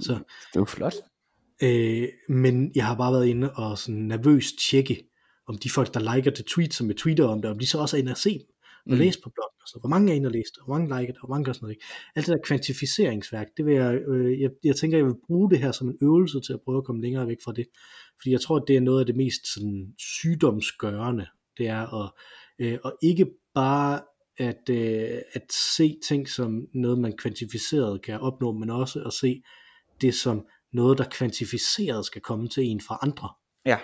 [0.00, 0.12] Så,
[0.52, 0.94] Det var flot.
[1.62, 5.08] øh, men jeg har bare været inde og sådan nervøst tjekke,
[5.46, 7.78] om de folk, der liker det tweet, som jeg tweeter om det, om de så
[7.78, 8.46] også er inde og se dem
[8.86, 8.98] og Mm.
[8.98, 9.66] læse på bloggen.
[9.66, 11.52] Så hvor mange er inde og læse det, hvor mange liker det, hvor mange gør
[11.52, 11.74] sådan noget.
[11.76, 11.86] Ikke?
[12.16, 15.58] Alt det der kvantificeringsværk, det vil jeg, øh, jeg, jeg tænker, jeg vil bruge det
[15.58, 17.66] her som en øvelse til at prøve at komme længere væk fra det.
[18.20, 21.26] Fordi jeg tror, at det er noget af det mest sådan, sygdomsgørende,
[21.58, 22.10] det er at,
[22.58, 24.00] øh, at ikke bare
[24.38, 29.42] at, øh, at se ting som noget, man kvantificeret kan opnå, men også at se
[30.00, 33.28] det som noget, der kvantificeret skal komme til en fra andre.
[33.66, 33.78] Ja.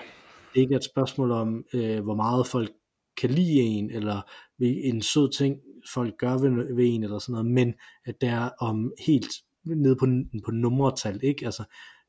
[0.52, 2.70] Det er ikke et spørgsmål om, øh, hvor meget folk
[3.16, 4.20] kan lide en, eller
[4.68, 5.60] en sød ting,
[5.92, 9.32] folk gør ved, ved en, eller sådan noget, men at det er om helt
[9.64, 10.06] nede på,
[10.44, 11.44] på nummertal, ikke?
[11.46, 11.64] Altså,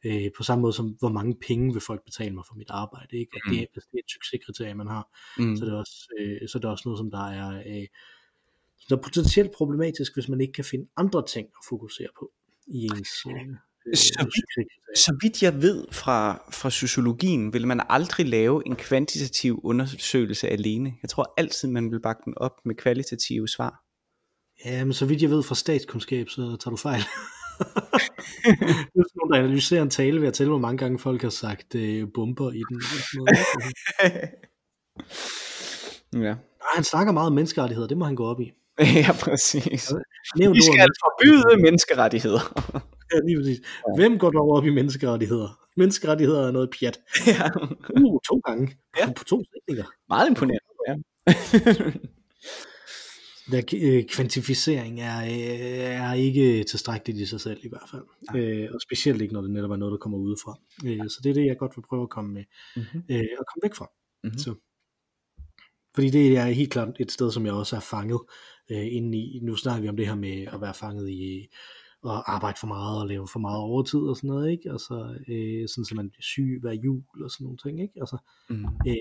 [0.05, 3.17] øh, på samme måde som, hvor mange penge vil folk betale mig for mit arbejde,
[3.17, 3.31] ikke?
[3.35, 5.55] At det, er, hvis det er et succeskriterie, man har, Mm.
[5.57, 7.87] så, er det også, øh, så er det også noget, som der er, øh,
[8.79, 12.31] som der er potentielt problematisk, hvis man ikke kan finde andre ting at fokusere på
[12.67, 13.55] i ens øh,
[13.95, 14.69] Så vidt-.
[14.97, 20.93] Så vidt jeg ved fra, fra sociologien, vil man aldrig lave en kvantitativ undersøgelse alene.
[21.01, 23.83] Jeg tror altid, man vil bakke den op med kvalitative svar.
[24.65, 27.01] Ja, men så vidt jeg ved fra statskundskab, så tager du fejl.
[28.43, 31.29] det er nogen, der analyserer en tale ved at tælle, hvor mange gange folk har
[31.29, 32.81] sagt øh, bomber i den.
[36.23, 36.33] ja.
[36.33, 38.51] Nej, han snakker meget om menneskerettigheder, det må han gå op i.
[39.01, 39.93] ja, præcis.
[40.37, 42.39] Nævn Vi skal om- forbyde menneskerettigheder.
[43.13, 43.61] Ja, lige præcis.
[43.97, 45.59] Hvem går dog op i menneskerettigheder?
[45.77, 46.99] Menneskerettigheder er noget pjat.
[47.27, 47.49] ja.
[48.03, 48.77] Uh, to gange.
[48.99, 49.05] Ja.
[49.07, 49.91] På, på to sætninger.
[50.09, 50.65] Meget imponerende.
[50.87, 50.95] Ja.
[53.51, 58.03] Der, øh, kvantificering er, øh, er ikke tilstrækkeligt i sig selv i hvert fald.
[58.35, 60.59] Øh, og specielt ikke, når det netop er noget, der kommer udefra.
[60.85, 62.43] Øh, så det er det, jeg godt vil prøve at komme, med,
[62.75, 63.03] Mhm.
[63.11, 63.87] øh, at komme væk fra.
[64.23, 64.37] Mhm.
[64.37, 64.55] Så.
[65.95, 68.19] Fordi det er helt klart et sted, som jeg også er fanget
[68.71, 69.39] øh, inde i.
[69.41, 71.47] Nu snakker vi om det her med at være fanget i
[72.05, 74.71] at arbejde for meget og lave for meget overtid og sådan noget, ikke?
[74.71, 77.93] Altså, øh, sådan så man bliver syg hver jul og sådan nogle ting, ikke?
[77.99, 78.17] Altså,
[78.49, 78.65] Mm.
[78.87, 78.95] øh,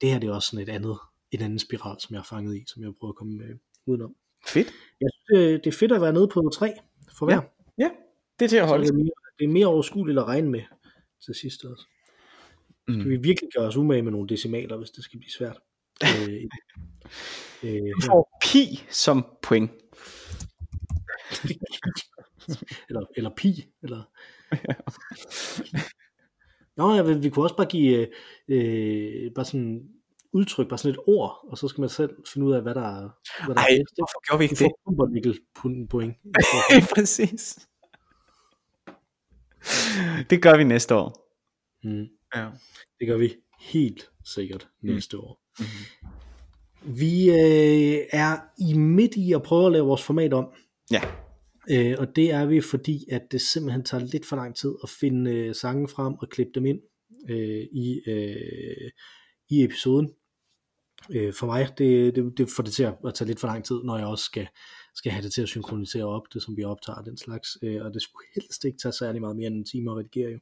[0.00, 0.96] det her det er også sådan et andet,
[1.30, 3.56] en anden spiral, som jeg er fanget i, som jeg vil prøve at komme øh,
[3.86, 4.14] udenom.
[4.46, 4.66] Fedt.
[5.00, 6.72] Jeg synes, øh, det er fedt at være nede på 3
[7.18, 7.34] for hver.
[7.34, 7.40] Ja,
[7.78, 7.90] Ja,
[8.38, 8.84] det er til at Så holde.
[8.84, 10.62] det, er mere, det er mere overskueligt at regne med
[11.24, 11.84] til sidst også.
[12.82, 13.10] Skal Mm.
[13.10, 15.58] vi virkelig gøre os umage med nogle decimaler, hvis det skal blive svært?
[16.04, 16.44] øh,
[17.62, 19.70] øh, Du får pi som point.
[22.88, 24.02] eller, eller pi, eller...
[26.76, 28.08] Nå, ja, vi, kunne også bare give
[28.48, 29.88] øh, bare sådan
[30.32, 32.80] udtryk, bare sådan et ord, og så skal man selv finde ud af, hvad der
[32.82, 33.08] er,
[33.46, 34.70] hvad der Ej, er hvorfor gjorde vi Du ikke det?
[34.70, 35.38] får pumpernickel
[35.90, 36.16] point.
[36.94, 37.68] Præcis.
[40.30, 41.32] Det gør vi næste år.
[41.84, 42.48] Mm, Ja.
[43.00, 45.40] det gør vi helt sikkert næste år.
[45.58, 45.68] Mhm.
[46.96, 50.52] Vi øh, er i midt i at prøve at lave vores format om,
[50.90, 51.00] Ja
[51.70, 54.88] øh, og det er vi, fordi at det simpelthen tager lidt for lang tid at
[54.88, 56.80] finde øh, sange frem og klippe dem ind
[57.28, 58.90] øh, i, øh,
[59.50, 60.10] i episoden.
[61.10, 63.64] Øh, for mig, det, det, det får det til at, at tage lidt for lang
[63.64, 64.48] tid, når jeg også skal,
[64.94, 67.94] skal have det til at synkronisere op, det som vi optager, den slags, øh, og
[67.94, 70.38] det skulle helst ikke tage særlig meget mere end en time at redigere jo.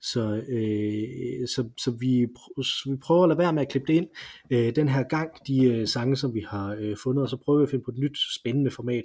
[0.00, 3.92] Så, øh, så, så, vi, pr- så vi prøver at lade være med at klippe
[3.92, 4.08] det ind
[4.50, 7.58] øh, den her gang, de øh, sange, som vi har øh, fundet, og så prøver
[7.58, 9.04] vi at finde på et nyt spændende format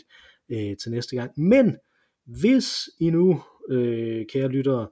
[0.50, 1.40] øh, til næste gang.
[1.40, 1.78] Men
[2.26, 4.88] hvis I nu, øh, kære lyttere,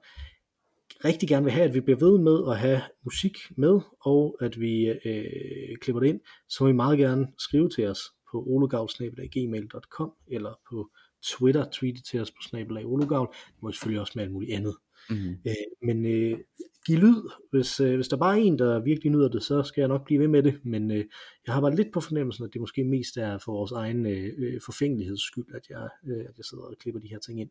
[1.04, 4.60] rigtig gerne vil have, at vi bliver ved med at have musik med, og at
[4.60, 8.00] vi øh, klipper det ind, så må I meget gerne skrive til os
[8.32, 10.90] på ologavl.gmail.com eller på
[11.22, 13.28] Twitter, tweete til os på snabelag ologavl.
[13.46, 14.76] Det må I selvfølgelig også med alt muligt andet.
[15.10, 15.30] Mm.
[15.46, 16.38] Øh, men øh,
[16.86, 19.80] giv lyd, hvis, øh, hvis der bare er en, der virkelig nyder det, så skal
[19.80, 21.04] jeg nok blive ved med det, men øh,
[21.46, 24.32] jeg har bare lidt på fornemmelsen, at det måske mest er for vores egen øh,
[24.38, 27.50] øh, forfængeligheds skyld, at jeg, øh, at jeg sidder og klipper de her ting ind.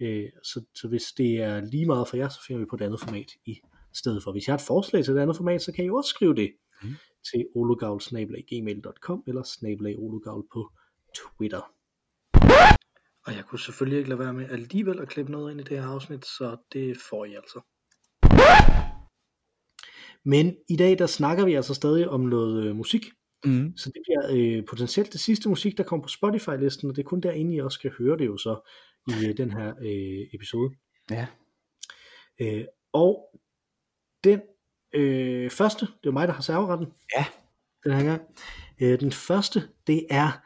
[0.00, 2.82] Øh, så, så hvis det er lige meget for jer, så finder vi på et
[2.82, 3.60] andet format i
[3.94, 4.32] stedet for.
[4.32, 6.52] Hvis jeg har et forslag til et andet format, så kan I også skrive det
[6.82, 6.88] Mm.
[7.32, 10.72] til ologavl.gmail.com eller snabelag ologavl på
[11.14, 11.72] Twitter.
[13.26, 15.78] Og jeg kunne selvfølgelig ikke lade være med alligevel at klippe noget ind i det
[15.80, 17.60] her afsnit, så det får I altså.
[20.26, 23.04] Men i dag der snakker vi altså stadig om noget øh, musik,
[23.44, 23.76] Mm.
[23.76, 27.08] så det bliver øh, potentielt det sidste musik, der kommer på Spotify-listen, og det er
[27.08, 28.70] kun derinde, I også skal høre det jo så
[29.08, 30.70] i øh, den her øh, episode.
[31.10, 31.26] Ja.
[32.40, 33.40] Øh, og
[34.24, 34.40] den
[34.94, 36.86] øh, første, det er mig, der har serveretten.
[37.16, 37.26] Ja.
[37.84, 38.22] Den her gang.
[38.80, 40.42] Øh, den første, det er,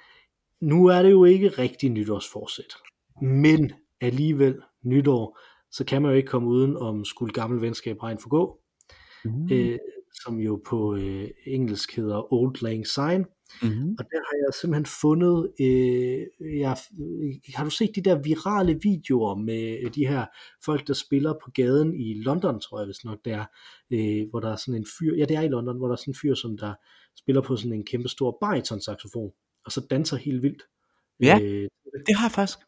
[0.61, 2.75] nu er det jo ikke rigtig nytårsforsæt,
[3.23, 5.39] men alligevel nytår,
[5.71, 8.60] så kan man jo ikke komme uden om skulle gammel venskab regn forgå,
[9.25, 9.49] Mm.
[9.53, 9.79] øh,
[10.25, 13.25] som jo på øh, engelsk hedder Old Lang Syne.
[13.63, 13.97] Mm-hmm.
[13.99, 16.27] Og der har jeg simpelthen fundet, øh,
[16.61, 16.77] jeg,
[17.55, 20.27] har du set de der virale videoer med de her
[20.65, 23.45] folk, der spiller på gaden i London, tror jeg hvis nok det er,
[23.91, 25.97] øh, hvor der er sådan en fyr, ja det er i London, hvor der er
[25.97, 26.75] sådan en fyr, som der
[27.19, 29.33] spiller på sådan en kæmpe stor bariton saxofon,
[29.65, 30.63] og så danser helt vildt.
[31.23, 31.39] Ja.
[31.43, 31.69] Øh,
[32.07, 32.59] Det har jeg faktisk.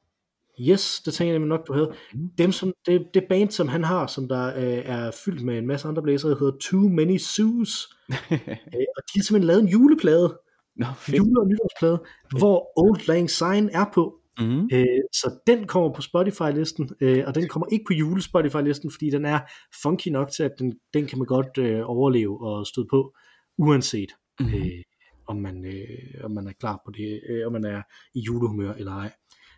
[0.61, 1.93] Yes, det tænker jeg nemlig nok, du havde.
[2.15, 2.29] Mm.
[2.39, 5.67] Dem, som, det, det band, som han har, som der øh, er fyldt med en
[5.67, 7.89] masse andre blæsere, hedder Too Many Sues.
[8.33, 10.39] øh, og de har simpelthen lavet en juleplade,
[10.77, 11.19] Nå, fedt.
[11.19, 12.03] jule- og nytårsplade,
[12.39, 14.15] hvor Old Lang Syne er på.
[14.39, 14.69] Mm-hmm.
[14.73, 19.25] Øh, så den kommer på Spotify-listen, øh, og den kommer ikke på jule-Spotify-listen, fordi den
[19.25, 19.41] er
[19.83, 23.15] funky nok til, at den, den kan man godt øh, overleve og støde på,
[23.59, 24.55] uanset Mhm.
[24.55, 24.83] øh,
[25.27, 27.83] om, man, øh, om man er klar på det, øh, om man er
[28.15, 29.11] i julehumør eller ej.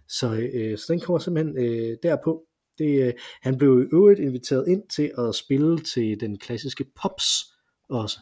[0.08, 2.46] Så, øh, så den kommer simpelthen øh, derpå.
[2.78, 7.24] Det, øh, han blev i øvrigt inviteret ind til at spille til den klassiske Pops
[7.88, 8.18] også.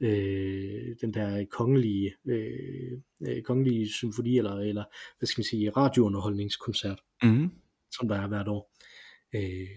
[0.00, 4.84] Øh, den der kongelige, øh, øh, kongelige symfoni, eller, eller
[5.18, 7.50] hvad skal man sige, radiounderholdningskoncert, Mm-hmm.
[7.90, 8.72] som der er hvert år.
[9.34, 9.68] Øh,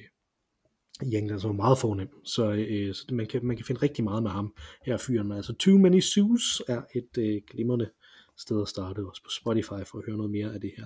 [1.04, 2.26] i England, som er meget fornem.
[2.26, 4.54] Så, øh, så man, kan, man kan finde rigtig meget med ham
[4.86, 5.28] her fyren.
[5.28, 7.90] Men altså Too Many Sues er et øh, glimrende
[8.38, 10.86] sted at starte også på Spotify for at høre noget mere af det her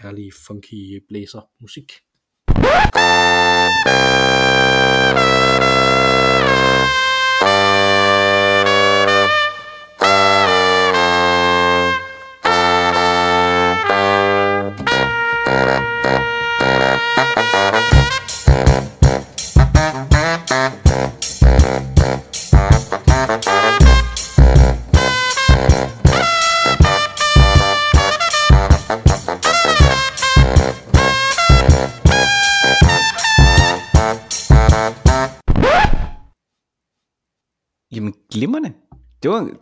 [0.00, 1.92] herlige funky blæser musik.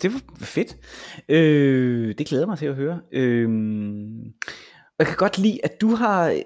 [0.03, 0.77] Det var, fedt.
[1.29, 3.01] Øh, det glæder mig til at høre.
[3.13, 3.49] Øh,
[4.99, 6.43] og jeg kan godt lide, at du har,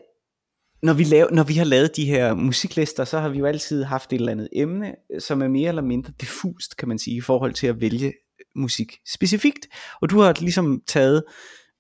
[0.82, 3.82] når vi, laver, når vi har lavet de her musiklister, så har vi jo altid
[3.82, 7.20] haft et eller andet emne, som er mere eller mindre diffust, kan man sige, i
[7.20, 8.12] forhold til at vælge
[8.56, 9.66] musik specifikt.
[10.02, 11.24] Og du har ligesom taget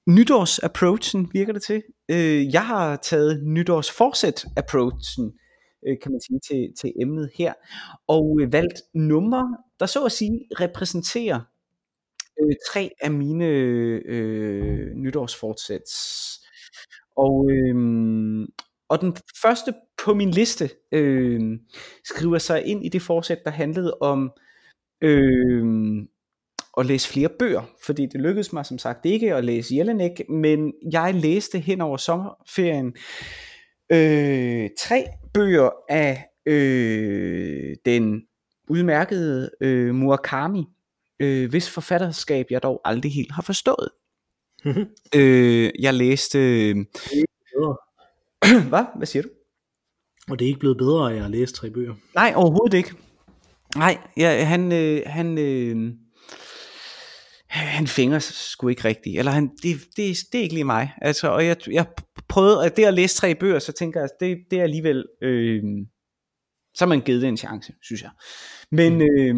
[0.08, 1.82] nytårs-approachen, virker det til.
[2.10, 5.38] Øh, jeg har taget nytårs-fortsæt-approachen,
[5.88, 7.52] øh, kan man sige, til, til emnet her,
[8.08, 11.40] og øh, valgt numre, der så at sige repræsenterer
[12.40, 13.46] øh, tre af mine
[14.04, 16.38] øh, nytårsfortsæts.
[17.16, 17.74] Og, øh,
[18.88, 19.74] og den første
[20.04, 21.40] på min liste øh,
[22.04, 24.32] skriver sig ind i det forsæt, der handlede om
[25.00, 25.64] øh,
[26.78, 30.72] at læse flere bøger, fordi det lykkedes mig som sagt ikke at læse Jelinek, men
[30.92, 32.94] jeg læste hen over sommerferien
[33.92, 35.04] øh, tre
[35.34, 38.22] bøger af øh, den
[38.68, 40.64] udmærkede øh, Murakami,
[41.22, 43.88] øh, hvis forfatterskab jeg dog aldrig helt har forstået.
[45.16, 46.38] øh, jeg læste...
[46.38, 46.76] Øh,
[48.70, 48.84] hvad?
[48.96, 49.28] Hvad siger du?
[50.30, 51.94] Og det er ikke blevet bedre at læse tre bøger.
[52.14, 52.94] Nej, overhovedet ikke.
[53.76, 55.92] Nej, ja, han, øh, han, øh,
[57.48, 59.18] han fænger sgu ikke rigtigt.
[59.18, 60.92] Eller han, det, det, det er ikke lige mig.
[61.02, 61.86] Altså, og jeg, jeg
[62.28, 65.62] prøvede, at det at læse tre bøger, så tænker jeg, det, det er alligevel, øh,
[66.74, 68.10] så har man givet det en chance, synes jeg.
[68.70, 69.34] Men, øh,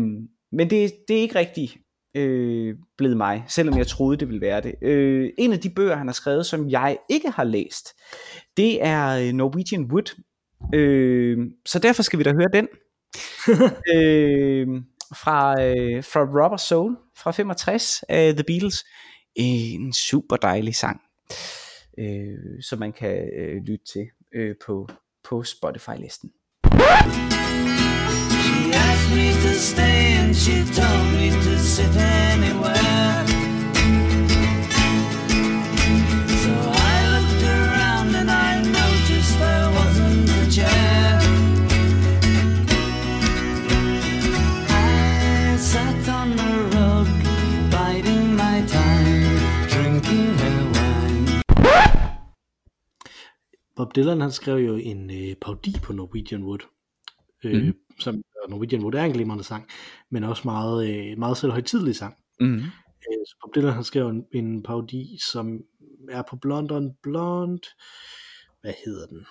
[0.56, 1.76] men det, det er ikke rigtigt
[2.14, 4.74] øh, blevet mig, selvom jeg troede, det ville være det.
[4.82, 7.88] Øh, en af de bøger, han har skrevet, som jeg ikke har læst,
[8.56, 10.20] det er Norwegian Wood.
[10.74, 12.68] Øh, så derfor skal vi da høre den.
[13.96, 14.82] øh,
[15.14, 18.84] fra, øh, fra Rubber Soul fra 65 af The Beatles.
[19.36, 21.00] En super dejlig sang,
[21.98, 24.88] øh, som man kan øh, lytte til øh, på,
[25.24, 26.30] på Spotify-listen.
[28.84, 33.24] She asked me to stay and she told me to sit anywhere.
[36.42, 36.52] So
[36.92, 41.20] I looked around and I noticed there wasn't a chair.
[44.68, 47.08] I sat on the rug,
[47.70, 49.38] biding my time,
[49.72, 51.42] drinking her wine.
[53.76, 56.62] Bob Dylan han skrev jo en øh, parodi på Norwegian Wood,
[57.44, 57.74] øh, mm.
[57.98, 59.68] som og Norwegian Wood er en glimrende sang,
[60.10, 62.14] men også meget, øh, meget selvhøjtidlig sang.
[62.40, 62.54] Mm.
[62.56, 65.60] Øh, så Bob Dylan han skrev en, en parodi, som
[66.10, 67.68] er på Blonde on Blonde.
[68.60, 69.26] Hvad hedder den?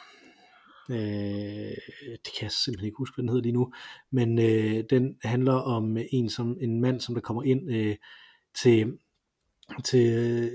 [0.90, 1.76] Øh,
[2.24, 3.74] det kan jeg simpelthen ikke huske, hvad den hedder lige nu.
[4.12, 7.96] Men øh, den handler om en, som, en mand, som der kommer ind øh,
[8.62, 8.94] til
[9.84, 10.08] til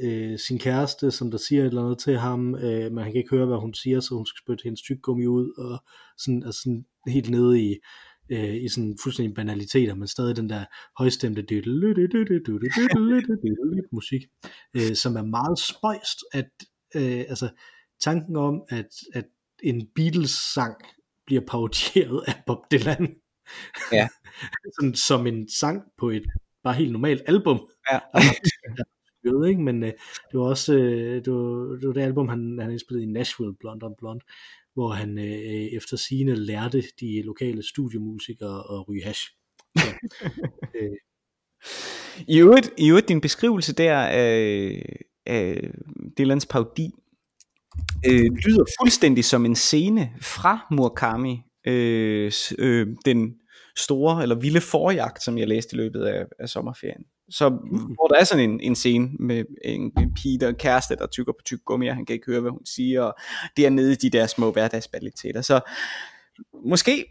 [0.02, 3.18] øh, sin kæreste, som der siger et eller andet til ham, øh, men han kan
[3.18, 5.84] ikke høre, hvad hun siger, så hun skal spytte hendes tyggegummi ud, og
[6.18, 7.76] sådan, altså sådan helt nede i,
[8.30, 10.64] øh, i sådan fuldstændig banaliteter, men stadig den der
[10.98, 11.42] højstemte
[13.92, 14.22] musik,
[14.76, 16.50] øh, som er meget spøjst, at
[16.94, 17.48] øh, altså,
[18.00, 19.24] tanken om, at, at
[19.62, 20.76] en Beatles-sang
[21.26, 23.14] bliver parodieret af Bob Dylan,
[23.92, 24.08] Ja.
[24.80, 26.24] sådan, som en sang på et
[26.62, 27.98] bare helt normalt album, Ja.
[29.24, 29.62] ved, ikke?
[29.62, 29.92] men øh,
[30.32, 33.54] det var også øh, det, var, det var det album, han, han indspillede i Nashville,
[33.60, 34.24] Blonde on Blonde,
[34.78, 39.30] hvor han øh, efter sine lærte de lokale studiemusikere at ryge hash.
[39.78, 39.86] Så,
[40.80, 40.96] øh,
[42.28, 44.82] I øvrigt, i øvrigt din beskrivelse der af,
[45.26, 45.70] af
[46.18, 46.90] Dylans parodi
[48.06, 53.34] øh, lyder fuldstændig som en scene fra Murakami, øh, øh, den
[53.76, 57.04] store eller vilde forjagt, som jeg læste i løbet af, af sommerferien.
[57.30, 57.48] Så
[57.94, 60.96] hvor der er sådan en, en scene med en, en pige, der er en kæreste,
[60.96, 63.14] der tykker på tyk gummi, og han kan ikke høre, hvad hun siger, og
[63.56, 65.42] det er nede i de der små hverdagsbaliteter.
[65.42, 65.60] Så
[66.64, 67.06] måske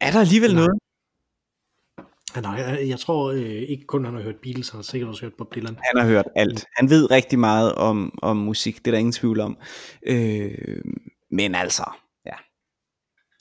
[0.00, 0.66] er der alligevel Nej.
[0.66, 0.80] noget.
[2.34, 5.22] har, jeg, jeg tror øh, ikke kun han har hørt Beatles, han har sikkert også
[5.22, 5.78] hørt Bob Dylan.
[5.82, 6.66] Han har hørt alt.
[6.76, 9.58] Han ved rigtig meget om, om musik, det er der ingen tvivl om.
[10.06, 10.82] Øh,
[11.30, 11.84] men altså,
[12.26, 12.34] ja.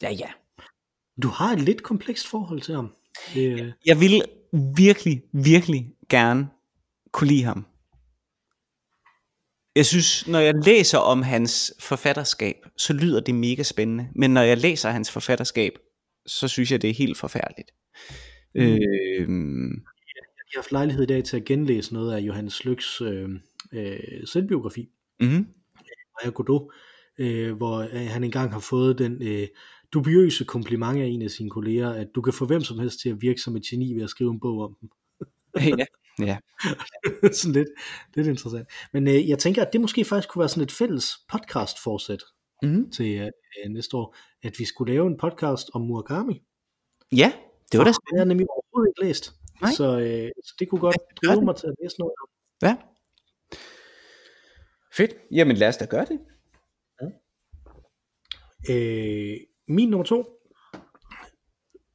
[0.01, 0.29] Ja, ja.
[1.21, 2.93] Du har et lidt komplekst forhold til ham.
[3.33, 4.23] Det, øh, Jeg vil
[4.77, 6.47] virkelig, virkelig gerne
[7.11, 7.65] kunne lide ham.
[9.75, 14.07] Jeg synes, når jeg læser om hans forfatterskab, så lyder det mega spændende.
[14.15, 15.71] Men når jeg læser hans forfatterskab,
[16.25, 17.71] så synes jeg, det er helt forfærdeligt.
[18.55, 18.61] Mm.
[18.61, 18.77] Øh,
[20.37, 23.29] jeg har haft lejlighed i dag til at genlæse noget af Johannes Lyks øh,
[23.73, 24.89] øh, selvbiografi,
[25.19, 26.71] mm, Maja Godot,
[27.17, 29.47] øh, hvor øh, han engang har fået den øh,
[29.93, 33.09] dubiøse kompliment af en af sine kolleger, at du kan få hvem som helst til
[33.09, 34.89] at virke som et geni ved at skrive en bog om dem.
[35.79, 35.85] ja,
[36.19, 36.37] ja.
[37.37, 37.67] sådan lidt,
[38.15, 38.67] lidt interessant.
[38.93, 42.23] Men øh, jeg tænker, at det måske faktisk kunne være sådan et fælles podcast forsæt
[42.63, 46.43] Mm, til øh, næste år, at vi skulle lave en podcast om Murakami.
[47.11, 47.33] ja,
[47.71, 49.33] det var da Det har jeg nemlig overhovedet ikke læst.
[49.61, 49.71] Nej.
[49.71, 52.13] Så, øh, så det kunne godt gør drive mig til at læse noget.
[52.61, 52.75] Ja.
[54.93, 55.15] Fedt.
[55.31, 56.19] Jamen lad os da gøre det.
[58.69, 59.37] Øh,
[59.67, 60.33] min nummer to,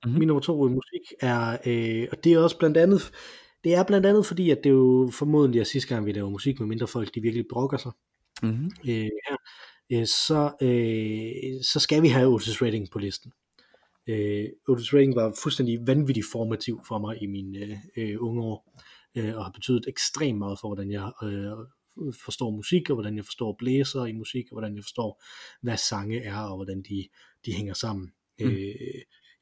[0.07, 0.19] Mhm.
[0.19, 3.13] min nummer to øh, musik er, øh, og det er også blandt andet,
[3.65, 6.61] det er blandt andet fordi, at det jo formodentlig er sidste gang, vi laver musik
[6.61, 7.93] med mindre folk, de virkelig brokker sig
[8.43, 8.71] Mm-hmm.
[8.89, 8.95] øh,
[9.29, 9.37] her,
[9.93, 13.33] øh, så, øh, så skal vi have Otis Redding på listen.
[14.07, 18.79] Øh, Otis Redding var fuldstændig vanvittigt formativ for mig i mine øh, unge år,
[19.17, 21.53] øh, og har betydet ekstremt meget for, hvordan jeg øh,
[22.25, 25.23] forstår musik, og hvordan jeg forstår blæser i musik, og hvordan jeg forstår,
[25.63, 27.09] hvad sange er, og hvordan de,
[27.47, 28.13] de hænger sammen.
[28.41, 28.47] Mm.
[28.47, 28.75] Øh,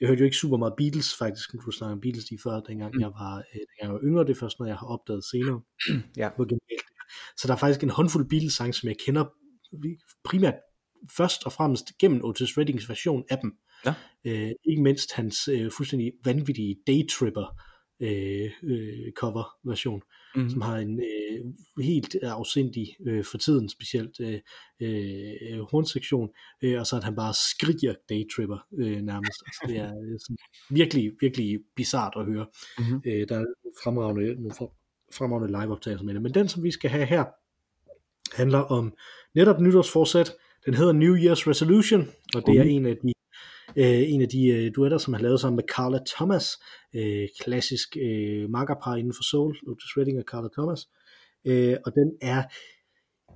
[0.01, 2.61] jeg hørte jo ikke super meget Beatles, faktisk, når du snakker om Beatles lige før,
[2.61, 3.01] dengang, mm.
[3.01, 5.61] jeg var, øh, dengang jeg var yngre, det er først noget, jeg har opdaget senere,
[6.22, 6.30] Ja.
[6.36, 6.86] hvor genialt.
[7.36, 9.24] Så der er faktisk en håndfuld Beatles-sange, som jeg kender
[10.24, 10.55] primært
[11.16, 13.53] først og fremmest gennem Otis Reddings version af dem.
[13.86, 13.94] Ja.
[14.24, 17.61] Øh, ikke mindst hans øh, fuldstændig vanvittige Daytripper
[18.01, 20.03] øh, øh, cover version,
[20.34, 20.42] Mhm.
[20.44, 20.51] mm.
[20.51, 24.40] som har en øh, helt afsindig, øh, for tiden specielt, øh,
[24.80, 26.30] øh, hornsektion,
[26.62, 29.42] øh, og så at han bare skriger Daytripper øh, nærmest.
[29.46, 30.36] Altså, det er øh, sådan
[30.70, 32.46] virkelig, virkelig bizart at høre.
[32.78, 33.03] Mhm.
[33.07, 33.44] Øh, der er
[33.84, 34.53] fremragende, nogle
[35.12, 36.22] fremragende liveoptagelser med det.
[36.22, 37.24] Men den, som vi skal have her,
[38.36, 38.92] handler om
[39.34, 40.32] netop nytårsforsæt.
[40.66, 43.12] Den hedder New Year's Resolution, og det er en af de
[43.77, 46.59] øh, en af de øh, duetter, som han lavede sammen med Carla Thomas,
[46.95, 50.89] øh, klassisk øh, makkerpar inden for soul, Otis Redding og Carla Thomas.
[51.45, 52.43] Øh, og den er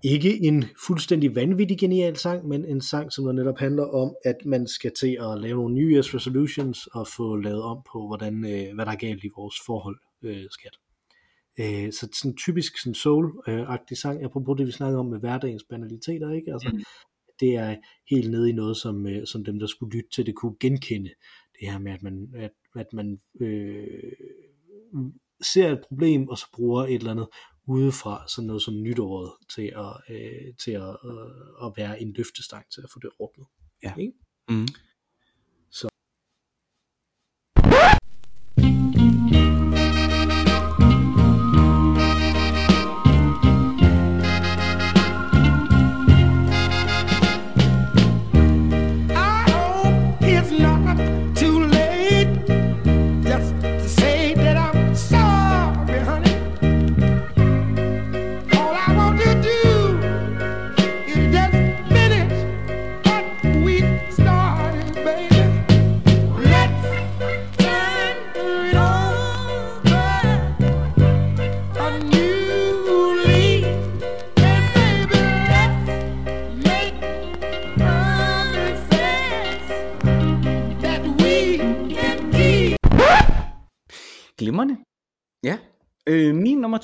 [0.03, 4.37] ikke en fuldstændig vanvittig genial sang, men en sang, som der netop handler om, at
[4.45, 8.35] man skal til at lave nogle New Year's resolutions og få lavet om på, hvordan,
[8.45, 10.76] øh, hvad der er galt i vores forhold, øh, skat.
[11.61, 16.30] Øh, så sådan typisk sådan soul-agtig sang, apropos det vi snakkede om med hverdagens banaliteter,
[16.30, 16.53] ikke?
[16.53, 16.82] Altså, mm
[17.41, 17.76] det er
[18.11, 21.11] helt nede i noget, som, øh, som dem, der skulle lytte til det, kunne genkende.
[21.61, 24.12] Det her med, at man, at, at man øh,
[25.43, 27.28] ser et problem, og så bruger et eller andet
[27.66, 32.64] udefra, sådan noget som nytåret, til at, øh, til at, øh, at være en løftestang
[32.74, 33.47] til at få det ordnet.
[33.82, 33.95] Ja.
[33.99, 34.12] Ikke?
[34.49, 34.68] Mm.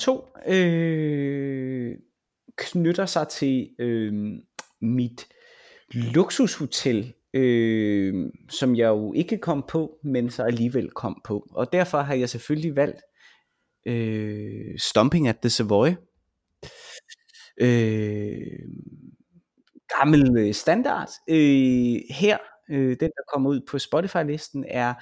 [0.01, 1.95] To øh,
[2.57, 4.13] knytter sig til øh,
[4.81, 5.27] mit
[5.91, 11.47] luksushotel, øh, som jeg jo ikke kom på, men så alligevel kom på.
[11.51, 13.01] Og derfor har jeg selvfølgelig valgt
[13.85, 15.89] øh, Stomping at the Savoy.
[17.61, 18.59] Øh,
[19.99, 21.09] gammel øh, standard.
[21.29, 22.37] Øh, her,
[22.69, 24.93] øh, den der kommer ud på Spotify-listen, er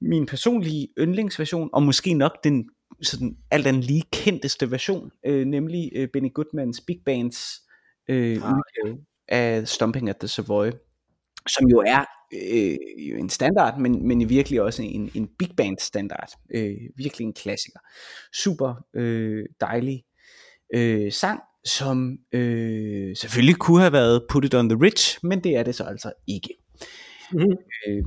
[0.00, 2.68] min personlige yndlingsversion, og måske nok den
[3.02, 7.62] sådan alt andet lige kendteste version, øh, nemlig øh, Benny Goodmans Big Bands
[8.08, 10.70] øh, Ah, udgave af Stomping at the Savoy,
[11.48, 12.76] som jo er øh,
[13.10, 16.30] jo en standard, men, men virkelig også en, en big band standard.
[16.54, 17.80] Øh, virkelig en klassiker.
[18.32, 20.04] Super øh, dejlig
[20.74, 25.56] øh, sang, som øh, selvfølgelig kunne have været Put It On The Rich, men det
[25.56, 26.48] er det så altså ikke.
[27.32, 27.56] Mhm.
[27.88, 28.04] Øh,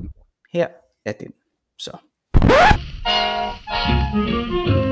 [0.52, 0.68] her
[1.04, 1.32] er den
[1.78, 1.98] så.
[3.88, 4.87] Nu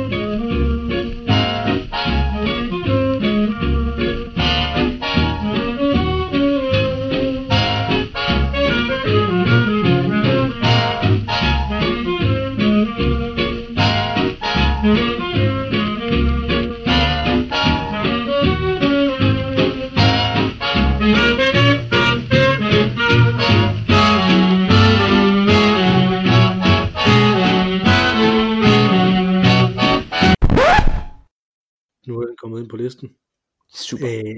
[32.46, 33.08] kommet ind på listen.
[33.74, 34.06] Super.
[34.08, 34.36] Øh,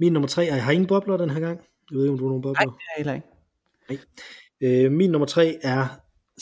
[0.00, 1.58] min nummer tre, jeg har ingen bobler den her gang.
[1.90, 2.72] Jeg ved ikke, om du har nogle Nej, bobler.
[2.72, 4.84] er heller ikke.
[4.86, 5.86] Øh, min nummer tre er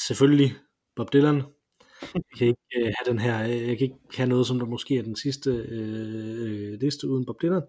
[0.07, 0.55] selvfølgelig
[0.97, 1.43] Bob Dylan.
[2.14, 4.66] Jeg kan ikke øh, have den her, øh, jeg kan ikke have noget, som der
[4.66, 7.62] måske er den sidste øh, øh, liste uden Bob Dylan.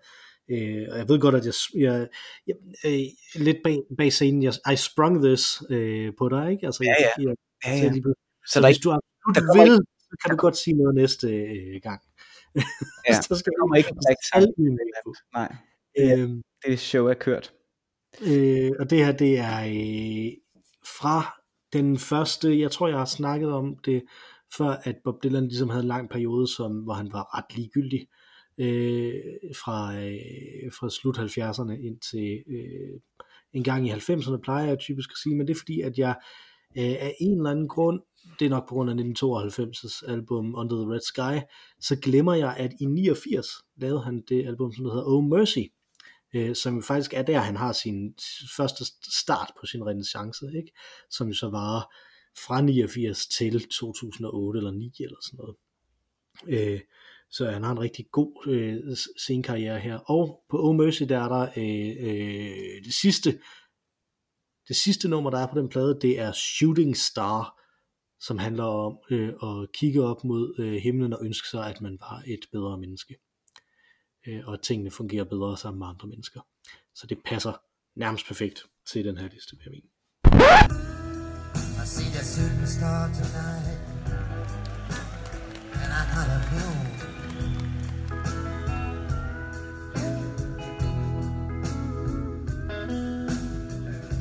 [0.52, 2.08] Øh, og jeg ved godt, at jeg, jeg,
[2.48, 2.56] jeg
[2.86, 6.66] øh, lidt bag, bag scenen, jeg, I sprung this øh, på dig, ikke?
[6.66, 7.24] Altså, Ja, jeg, ja.
[7.30, 7.36] Jeg,
[7.66, 7.92] Ja, så ja.
[7.92, 9.78] lige pludselig- Så så der, er hvis ikke, du absolut der vil,
[10.10, 12.02] så kan du godt sige noget næste øh, gang.
[13.10, 14.06] Ja, så skal kommer ikke rigtig
[15.34, 15.56] nej,
[16.00, 17.54] Øhm, det show er kørt.
[18.28, 20.32] Øh, og det her, det er øh,
[21.00, 21.42] fra
[21.74, 24.04] den første, jeg tror, jeg har snakket om det,
[24.58, 28.08] før at Bob Dylan ligesom havde en lang periode, som, hvor han var ret ligegyldig,
[28.58, 29.14] øh,
[29.64, 33.00] fra, øh, fra slut 70'erne ind til øh,
[33.54, 36.16] en gang i 90'erne, plejer jeg typisk at sige, men det er fordi, at jeg
[36.78, 38.02] øh, af en eller anden grund,
[38.40, 41.46] det er nok på grund af 1992's album Under the Red Sky,
[41.80, 45.66] så glemmer jeg, at i 89 lavede han det album, som hedder Oh Mercy,
[46.36, 48.16] øh, som faktisk er der, han har sin
[48.58, 48.86] første
[49.22, 50.72] start på sin renaissance, ikke?
[51.10, 51.96] som jo så var
[52.46, 55.56] fra 89 til 2008 eller 9 eller sådan noget.
[56.48, 56.82] Øh,
[57.32, 59.98] så han har en rigtig god øh, scenekarriere her.
[59.98, 63.40] Og på Oh Mercy, der er der øh, øh, det sidste
[64.68, 67.60] det sidste nummer, der er på den plade, det er Shooting Star,
[68.20, 71.98] som handler om øh, at kigge op mod øh, himlen og ønske sig, at man
[72.02, 73.16] var et bedre menneske
[74.28, 76.42] øh, og at tingene fungerer bedre sammen med andre mennesker.
[76.96, 77.54] Så det passer
[77.96, 79.90] nærmest perfekt til den her liste, vil jeg mene.
[81.84, 83.80] I see the shooting star tonight,
[85.84, 86.70] and I thought of you.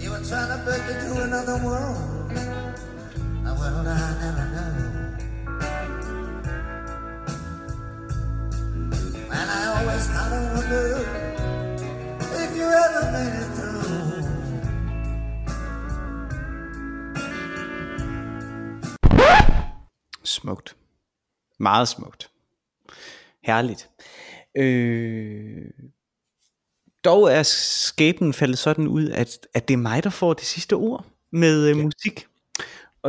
[0.03, 2.06] You were trying to break into another world,
[3.59, 4.77] world I never knew.
[9.39, 11.07] And I always kind of wondered
[12.43, 13.77] if you ever made it through.
[20.25, 20.77] Smukt.
[21.59, 22.31] Meget smukt.
[23.43, 23.91] Herligt.
[24.57, 25.71] Øh,
[27.05, 30.73] dog er skæbnen faldet sådan ud, at, at det er mig, der får det sidste
[30.73, 32.27] ord med øh, musik.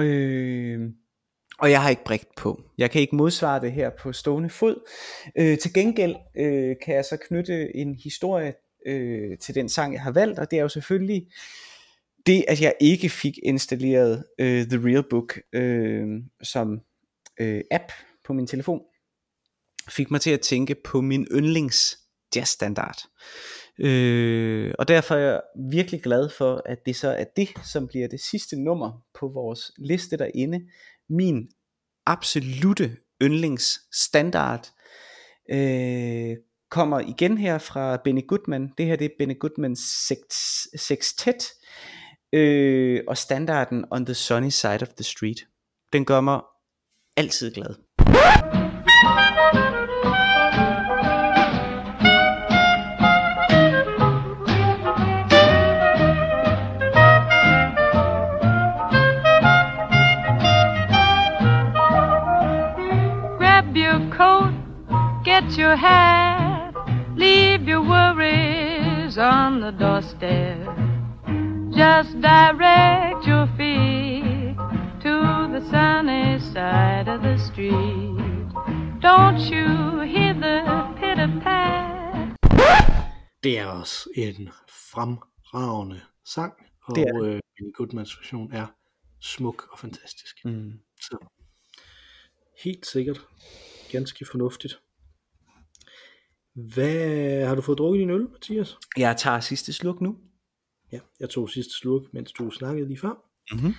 [0.04, 0.90] Øh,
[1.60, 2.62] og jeg har ikke brigt på.
[2.78, 4.90] Jeg kan ikke modsvare det her på stående fod.
[5.38, 8.54] Øh, til gengæld øh, kan jeg så knytte en historie
[8.86, 11.28] øh, til den sang, jeg har valgt, og det er jo selvfølgelig
[12.26, 16.08] det, at jeg ikke fik installeret øh, The Real Book øh,
[16.44, 16.82] som
[17.40, 17.92] øh, app
[18.26, 18.82] på min telefon,
[19.90, 21.98] fik mig til at tænke på min yndlings
[22.36, 22.98] jazzstandard.
[23.80, 28.08] Øh, og derfor er jeg virkelig glad for, at det så er det, som bliver
[28.08, 30.62] det sidste nummer på vores liste derinde.
[31.10, 31.50] Min
[32.06, 34.68] absolute yndlingsstandard
[35.52, 36.36] øh,
[36.70, 38.70] kommer igen her fra Benny Goodman.
[38.78, 39.80] Det her det er Benny Goodmans
[40.76, 41.44] sextet
[42.34, 45.48] øh, og standarden On the Sunny Side of the Street.
[45.94, 46.42] Den gør mig
[47.18, 47.76] altid glad.
[65.56, 66.74] Your hat.
[67.16, 70.68] Leave your worries on the doorstep.
[71.72, 74.56] Just direct your feet
[75.04, 78.18] to the sunny side of the street.
[79.00, 80.58] Don't you hear the
[80.98, 82.36] pitter pat?
[83.44, 88.68] Det er også en fremragende sang, og Det er øh, Benny Goodmans version er
[89.22, 90.46] smuk og fantastisk.
[90.46, 90.80] Mm.
[91.02, 91.18] Så
[92.64, 93.20] helt sikkert
[93.92, 94.80] ganske fornuftigt.
[96.58, 98.78] Hvad har du fået drukket din øl, Mathias?
[98.98, 100.18] Jeg tager sidste sluk nu.
[100.92, 103.14] Ja, jeg tog sidste slurk, mens du snakkede lige før.
[103.52, 103.74] Mhm.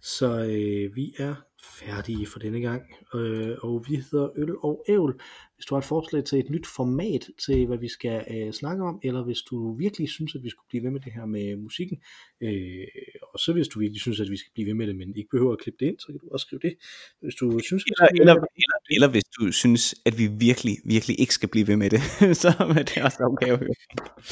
[0.00, 2.82] Så øh, vi er færdige for denne gang,
[3.14, 5.20] øh, og vi hedder Øl og Ævl.
[5.54, 8.84] Hvis du har et forslag til et nyt format til, hvad vi skal øh, snakke
[8.84, 11.56] om, eller hvis du virkelig synes, at vi skulle blive ved med det her med
[11.56, 11.98] musikken,
[12.40, 12.86] øh,
[13.32, 15.30] og så hvis du virkelig synes, at vi skal blive ved med det, men ikke
[15.30, 16.74] behøver at klippe det ind, så kan du også skrive det.
[17.20, 21.34] Hvis du synes, Eller, eller, eller, eller hvis du synes, at vi virkelig, virkelig ikke
[21.34, 22.00] skal blive ved med det,
[22.42, 23.58] så er det også høre.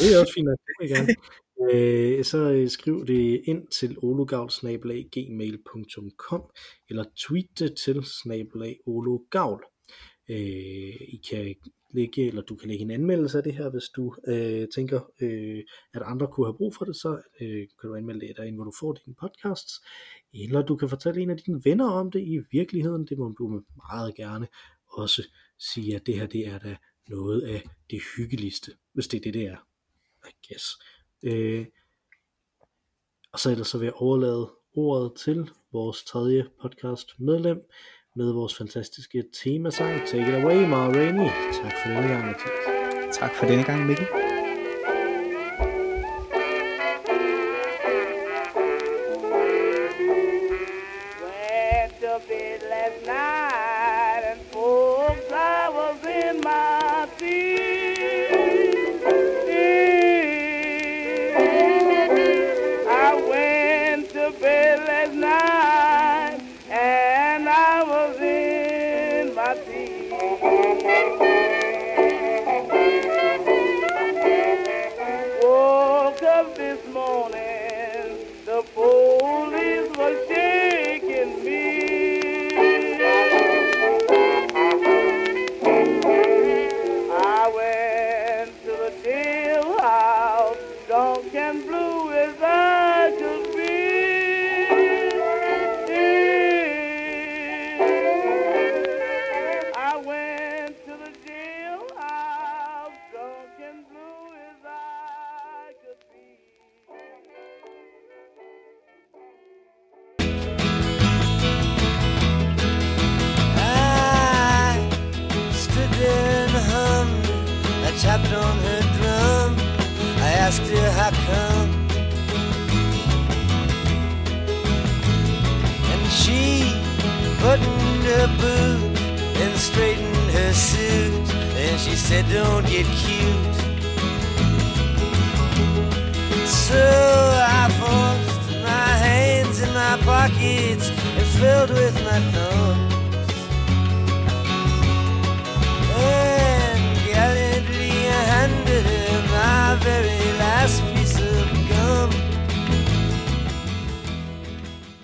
[0.01, 1.15] Det er også fint, at det gerne.
[1.73, 6.43] Øh, så øh, skriv det ind til ologavl.gmail.com
[6.89, 9.65] eller tweet det til snabelag ologavl.
[10.29, 11.55] Øh, I kan
[11.91, 15.65] lægge, eller du kan lægge en anmeldelse af det her, hvis du øh, tænker, øh,
[15.95, 18.65] at andre kunne have brug for det, så øh, kan du anmelde det derinde, hvor
[18.65, 19.81] du får dine podcasts.
[20.35, 23.07] Eller du kan fortælle en af dine venner om det i virkeligheden.
[23.07, 24.49] Det må du meget gerne
[24.93, 25.29] også
[25.59, 26.77] sige, at det her det er da
[27.09, 29.57] noget af det hyggeligste, hvis det er det, det er.
[30.29, 30.79] I guess.
[31.27, 31.67] Øh,
[33.33, 37.61] og så ellers så vil jeg overlade ordet til vores tredje podcast medlem
[38.17, 41.29] med vores fantastiske temasang Take It Away, Ma Rainey.
[41.63, 43.17] Tak for denne gang, Mathias.
[43.17, 44.26] Tak for denne gang, Mikkel.